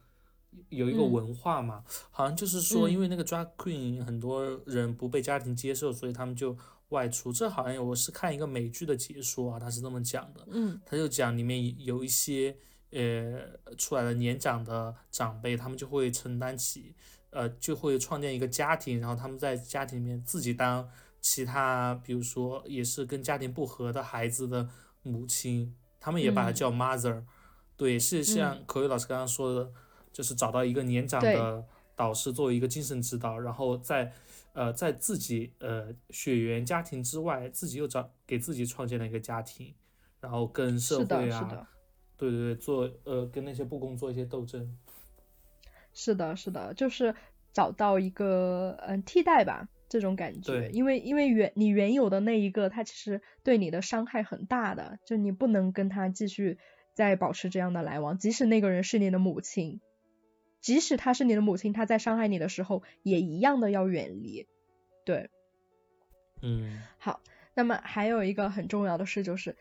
[0.68, 1.84] 有一个文化嘛？
[2.10, 6.56] 好像就是说，因为那个 Drag Queen 很多人不被家庭接受，所以他们就。
[6.90, 12.56] 外出，这好像我是看一个美剧的解说啊，他是这么讲的，嗯，他就讲里面有一些
[12.90, 13.40] 呃
[13.76, 16.94] 出来的年长的长辈，他们就会承担起，
[17.30, 20.88] 呃，就会创建一个家庭，然后他们在家庭里面自己当
[21.20, 24.68] 其他，比如说也是跟家庭不和的孩子的
[25.02, 27.24] 母亲，他们也把它叫 mother，
[27.76, 29.72] 对，是像口语老师刚刚说的，
[30.12, 31.64] 就是找到一个年长的
[31.96, 34.12] 导师作为一个精神指导，然后在。
[34.54, 39.74] 呃，在自己呃血缘家庭之外，自己又找给自己创建了一个家庭，
[40.20, 41.68] 然后跟社会啊，
[42.16, 44.78] 对对对，做呃跟那些不公做一些斗争。
[45.92, 47.14] 是的，是的，就是
[47.52, 50.70] 找到一个嗯替代吧，这种感觉。
[50.70, 56.58] 因为因为原你原有的那一个，他其实对你的伤害很大的，就你不能跟他继续
[56.94, 59.80] 再保持这样的来往，即使那个人是你的母亲。
[60.64, 64.46] 即使她是你的母亲，她在伤害你的时候，也一样的要远离。
[65.04, 65.28] 对，
[66.40, 67.20] 嗯，好。
[67.54, 69.56] 那么还有一个很重要的事就是，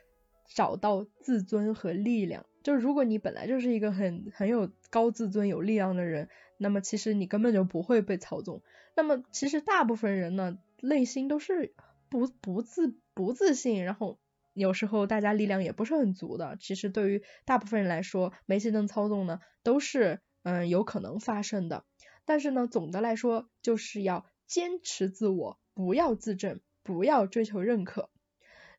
[0.48, 2.46] 找到自尊和力量。
[2.64, 8.64] 就如果你本来就是一个很很有高自尊、有力量的人，那么其实你根本就不会被操纵。
[8.96, 11.76] 那么其实大部分人呢，内心都是
[12.10, 14.18] 不不自不自信，然后
[14.54, 16.56] 有时候大家力量也不是很足的。
[16.62, 21.84] 其实对于大部分人来说，煤气灯操纵呢，都是嗯有可能发生的。
[22.26, 28.10] 但是呢，总的来说就是要坚持自我，不要自证，不要追求认可。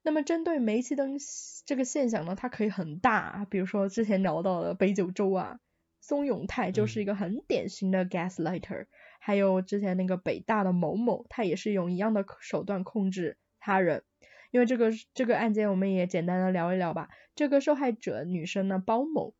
[0.03, 1.19] 那么针对煤气灯
[1.67, 5.61] 这个现象呢，它可以很大，比如说之前聊到的北九州啊，
[6.01, 8.87] 松永泰就是一个很典型的 gaslighter，
[9.19, 14.05] 还有之前那个北大的某某，他也是用一样的手段控制他人。
[14.51, 17.09] 因为这个这个案件，我们也简单的聊一聊吧。
[17.35, 19.35] 这个受害者女生呢，包某，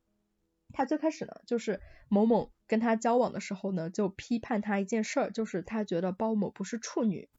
[0.75, 7.29] 她最开始呢，就是某某跟他交往的时候呢，就批判他一件事儿，就是他觉得包某不是处女。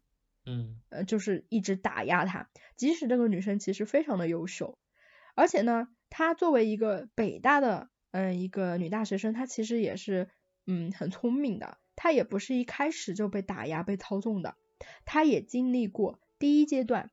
[0.48, 4.78] 嗯，呃，就是一直打压他，即使这个女生其实非常的优秀，
[5.34, 10.28] 而且呢，她作为一个北大的，嗯，一个女大学生，她其实也是，
[10.64, 14.54] 嗯，很聪明的，她也不是一开始就被打压、被操纵的，
[15.04, 17.10] 她也经历过第一阶段，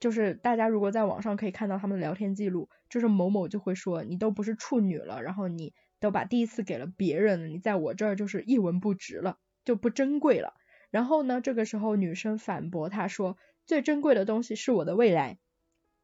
[0.00, 10.54] 就是大家如果在网上可以看到他们的聊天记录，就是某某就会说你都不是处女了，然后你都把第一次给了别人，你在我这儿就是一文不值了，就不珍贵了。
[10.90, 15.38] 然后呢，这个时候女生反驳他说：“最珍贵的东西是我的未来。”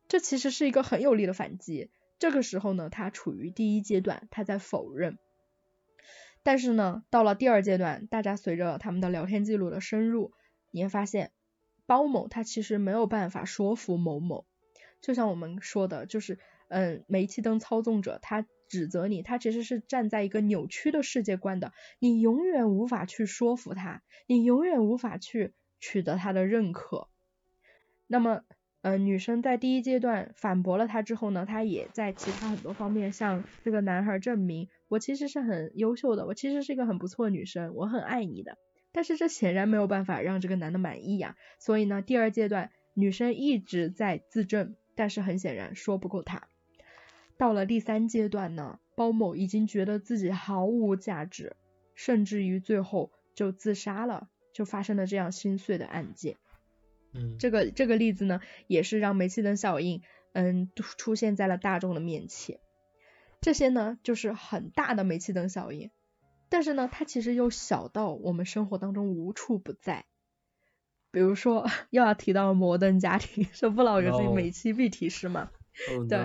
[0.09, 1.91] 这其实是一个很有力的反击。
[2.19, 5.19] 这个时候呢，他处于第一阶段，他在否认。
[6.43, 10.33] 但是呢，到了第二阶段，大家随着他们的聊天记录的深入，
[10.73, 11.31] 你会发现，
[11.87, 14.45] 包某他其实没有办法说服某某。
[15.01, 16.39] 就像我们说的，就是
[16.73, 18.47] 嗯，煤气灯操纵者他。
[18.69, 27.07] 指责你，他其实是站在一个扭曲的世界观的，你永远无法去说服他，你永远无法去取得他的认可。
[28.07, 28.45] 那么，
[28.81, 38.57] 呃，女生在第一阶段反驳了他之后呢，她也在其他很多方面向这个男孩证明，我其实是很优秀的，我其实是一个很不错的女生，我很爱你的。
[38.91, 46.49] 但是这显然没有办法让这个男的满意呀，所以呢，第二阶段女生一直在自证，但是很显然说不过他。
[47.43, 51.57] 到了第三阶段呢，包某已经觉得自己毫无价值，
[51.97, 56.37] 甚至于最后就自杀了，就发生了这样心碎的案件。
[57.13, 60.03] 嗯，这个这个例子呢，也是让煤气灯效应，
[60.35, 62.61] 嗯，出现在了大众的面前。
[63.41, 65.91] 这些呢，就是很大的煤气灯效应，
[66.49, 70.05] 但是呢，它其实又小到我们生活当中无处不在。
[71.11, 75.51] 比如说， 又要提到摩登家庭， 说不老有这每期必提示嘛？
[76.09, 76.25] 对。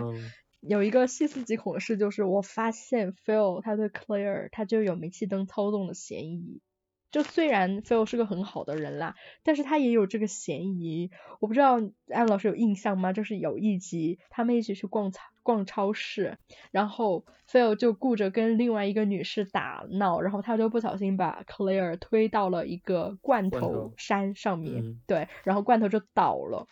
[0.61, 6.61] 有一个细思极恐的事，就是我发现 Phil 他对 Claire 他就有煤气灯操纵的嫌疑。
[7.09, 11.09] 就虽然 Phil 是个很好的人啦，但是他也有这个嫌疑。
[11.39, 11.79] 我不知道
[12.09, 13.13] 安老师有印象吗？
[13.13, 16.37] 就是有一集他们一起去逛超逛超市，
[16.69, 26.67] 然后 Phil 就顾着跟另外一个女士打闹，然后他就不小心把 Claire 推到了一个罐头山上面，对，然后罐头就倒了。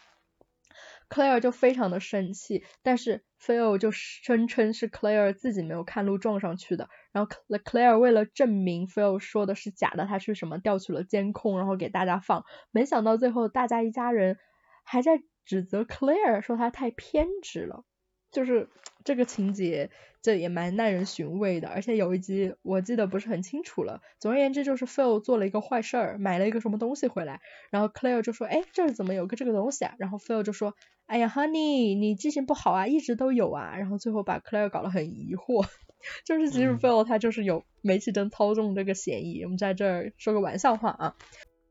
[1.10, 14.38] Claire 就非常的生气，但是 Phil 就声称是 Claire 自己没有看路撞上去的，然后 Claire 为了证明 Phil 说的是假的，他去什么调取了监控，然后给大家放，没想到最后大家一家人
[14.84, 17.84] 还在指责 Claire 说他太偏执了，
[18.32, 18.68] 就是
[19.04, 19.90] 这个情节。
[20.22, 24.02] 这也蛮耐人寻味的，而且有一集我记得不是很清楚了。
[24.20, 30.74] 总而言之，就是 Phil 做了一个坏事儿，买了一个什么东西回来，然后 Claire 就说：“哎，这儿怎么有个这个东西啊？”然后 Phil 就说
[31.06, 35.64] ：“哎呀，Honey，你记性不好啊，一直都有啊。”然后最后把 Claire 搞得很疑惑，
[36.26, 39.44] 就是其实 Phil 他就是有煤气灯操纵这个嫌疑。
[39.44, 41.16] 我们在这儿说个玩笑话啊。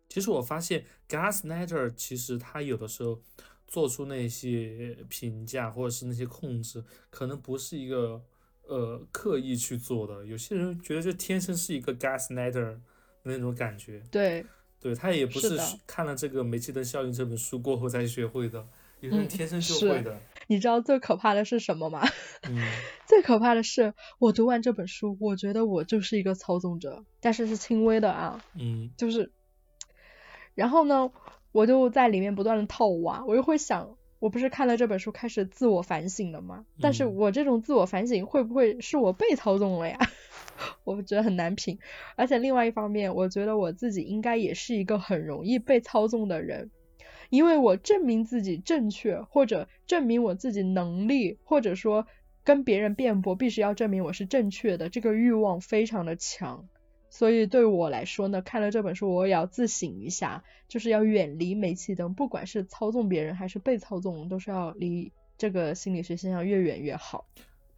[0.09, 3.20] 其实我发现 Gaslighter 其实他有的时候
[3.75, 8.22] 做出那些评价或者是那些控制，可能不是一个。
[8.66, 12.79] 呃，刻意去做的，有些人觉得这天生是一个 gaslighter
[13.22, 14.03] 那种感觉。
[14.11, 14.43] 对，
[14.81, 18.66] 对他也不是看了这个《煤气灯效应》这本书过后才学会的，
[19.01, 20.18] 有些人天生就会的。
[20.47, 22.01] 你知道最可怕的是什么吗？
[22.49, 22.57] 嗯。
[23.07, 28.43] 最可怕的是，我读完这本书，我觉得我就是一个操纵者，但是是轻微的啊。
[28.59, 28.91] 嗯。
[28.97, 29.31] 就是，
[30.55, 31.12] 然后呢，
[31.55, 33.96] 我就在里面不断的套娃，我又会想。
[34.18, 36.66] 我不是看了这本书开始自我反省了吗？
[36.80, 39.96] 但是我这种自我反省会不会是我被操纵了呀？
[40.82, 41.78] 我觉得很难评。
[42.16, 46.72] 而且另外一方面，我觉得我自己应该也是一个很容易被操纵的人，
[47.30, 52.05] 因为我证明自己正确，或者证明我自己能力，或者说
[52.42, 56.66] 跟别人辩驳，必须要证明我是正确的，这个欲望非常的强。
[57.17, 67.29] 所以对我来说呢，看了这本书，我也要自省一下，就是要远离煤气灯，不管是操纵别人还是被操纵，都是要离这这个心理学现象越远越好。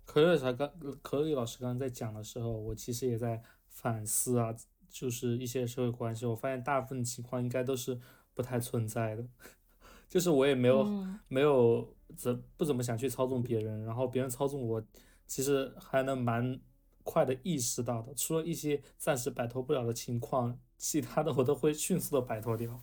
[0.05, 0.71] 可乐才刚，
[1.03, 4.55] 可乐老师刚刚在讲的时候，我其实也在反思啊，
[4.89, 7.99] 就是一些社会关系，我发现大部分情况应该都是
[8.35, 9.27] 不太存在的，
[10.09, 10.87] 就是我也没有
[11.27, 14.81] 没有怎不怎么想去操纵别人，然后别人操纵我，
[15.27, 16.61] 其实还能蛮
[17.07, 22.79] 快的意识到的，除了一些暂时摆脱不了的情况，其他的我都会迅速的摆脱掉。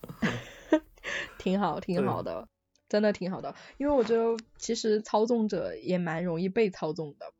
[1.38, 2.48] 挺好， 挺好的。
[2.88, 7.32] 真的挺好的，因为我觉得其实操纵者也蛮容易被操纵的。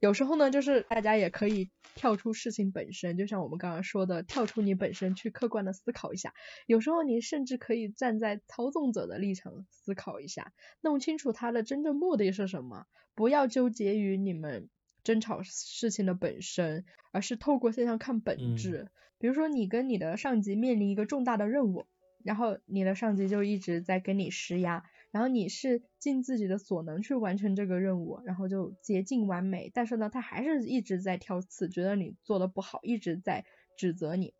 [0.00, 6.32] 有时候呢，就是大家也可以跳出事情本身，就像我们刚刚说的，跳出你本身去客观的思考一下。
[6.66, 12.86] 有时候你甚至可以站在操纵者的立场思考一下，弄清楚他的真正目的是什么。
[13.14, 14.68] 不要纠结于你们
[15.06, 18.90] 争吵事情的本身，而是透过现象看本质。
[19.18, 21.86] 比如说，你跟你的上级面临一个重大的任务。
[22.24, 24.82] 然后你的上级就一直在跟你施压，
[25.12, 33.44] 然后你是尽自己的所能去完成这个任务，然后就竭尽完美，但是呢，他还是一直在挑刺，觉得你做的不好，一直在
[33.78, 34.34] 指责你。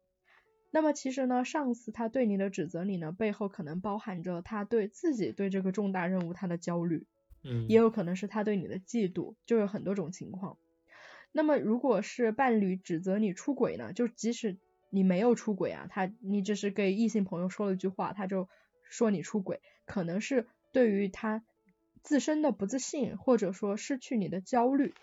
[0.73, 7.07] 那么其实呢，上司他对你的指责里呢，背后可能包含着他对自己对这个重大任务他的焦虑，
[7.47, 10.59] 嗯，也有可能是他对你的嫉妒，就有很多种情况。
[11.33, 14.59] 那么如果是伴侣指责你出轨呢，就即使。
[14.89, 18.49] 你没有出轨啊，他你只是给异性朋友说了一句话，他就
[18.89, 21.45] 说你出轨，可能是对于他
[22.03, 24.95] 自身的不自信，或者说失去你的焦虑。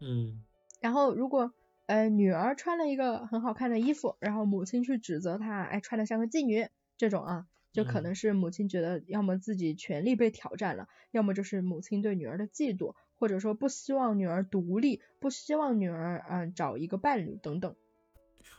[0.00, 0.44] 嗯。
[0.80, 1.52] 然后如果
[1.86, 17.74] 呃女儿穿了一个很好看的衣服，然后母亲去指责她，哎穿的像个妓女，这种啊，就可能是母亲觉得要么自己权利被挑战了，要么就是母亲对女儿的嫉妒，或者说不希望女儿独立，不希望女儿嗯找一个伴侣等等。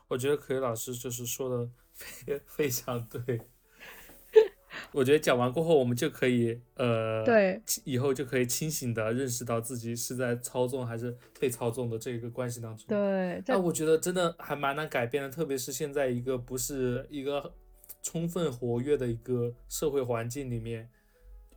[0.07, 3.41] 我觉得可以老师就是说的非 非常对，
[4.91, 12.87] 我觉得讲完过后，我们就可以呃，对，以后就可以清醒的认识到自己是在操纵还是被操纵的这个关系当中。
[12.87, 17.53] 对，但我觉得真的还蛮难改变的，特别是现在一个不是一个
[18.03, 20.87] 充分活跃的一个社会环境里面，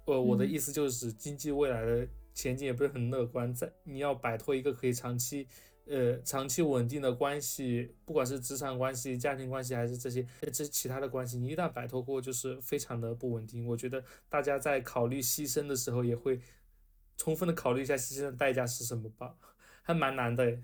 [0.07, 5.47] 呃，我的意思就是经济未来的前景也不是很乐观，在你要摆脱一个可以长期。
[5.89, 13.65] 呃，长期稳定的关系，不管是职场关系、家庭关系，还是这些这其他的关系，你一旦摆脱过，就是非常的不稳定。
[13.65, 16.41] 我觉得大家在考虑牺牲的时候，也会
[17.17, 19.37] 充分的考虑一下牺牲的代价是什么吧，
[19.83, 20.59] 还蛮难的。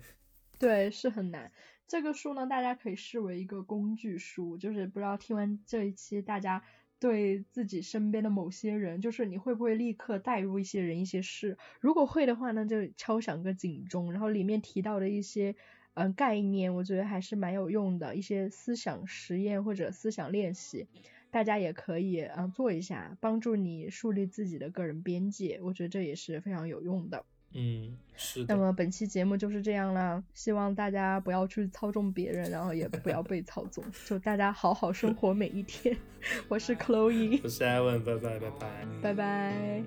[0.59, 1.49] 对，是很难。
[1.93, 6.63] 这个书呢，大家可以视为一个工具书，就是不知道听完这一期大家。
[6.99, 11.55] 对自己身边的某些人，就是你会不会立刻带入一些人、一些事？
[11.79, 14.11] 如果会的话呢，就敲响个警钟。
[14.11, 15.55] 然后里面提到的一些
[15.93, 20.87] 嗯概念，我觉得还是蛮有用的，一些思想实验或者思想练习，
[21.29, 25.59] 大家也可以嗯做一下，帮助你树立自己的个人边界。
[25.61, 27.25] 我觉得这也是非常有用的。
[27.53, 28.53] 嗯，是的。
[28.53, 35.95] 那么本期节目就是这样啦，希望大家不要去操纵别人，然后也不要被操纵，就大家好好生活每一天。
[36.49, 39.83] 我是 Chloe，我是艾文，拜拜拜拜，拜拜。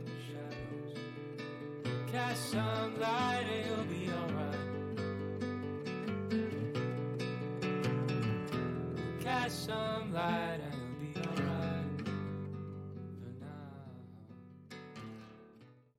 [9.49, 10.61] Some light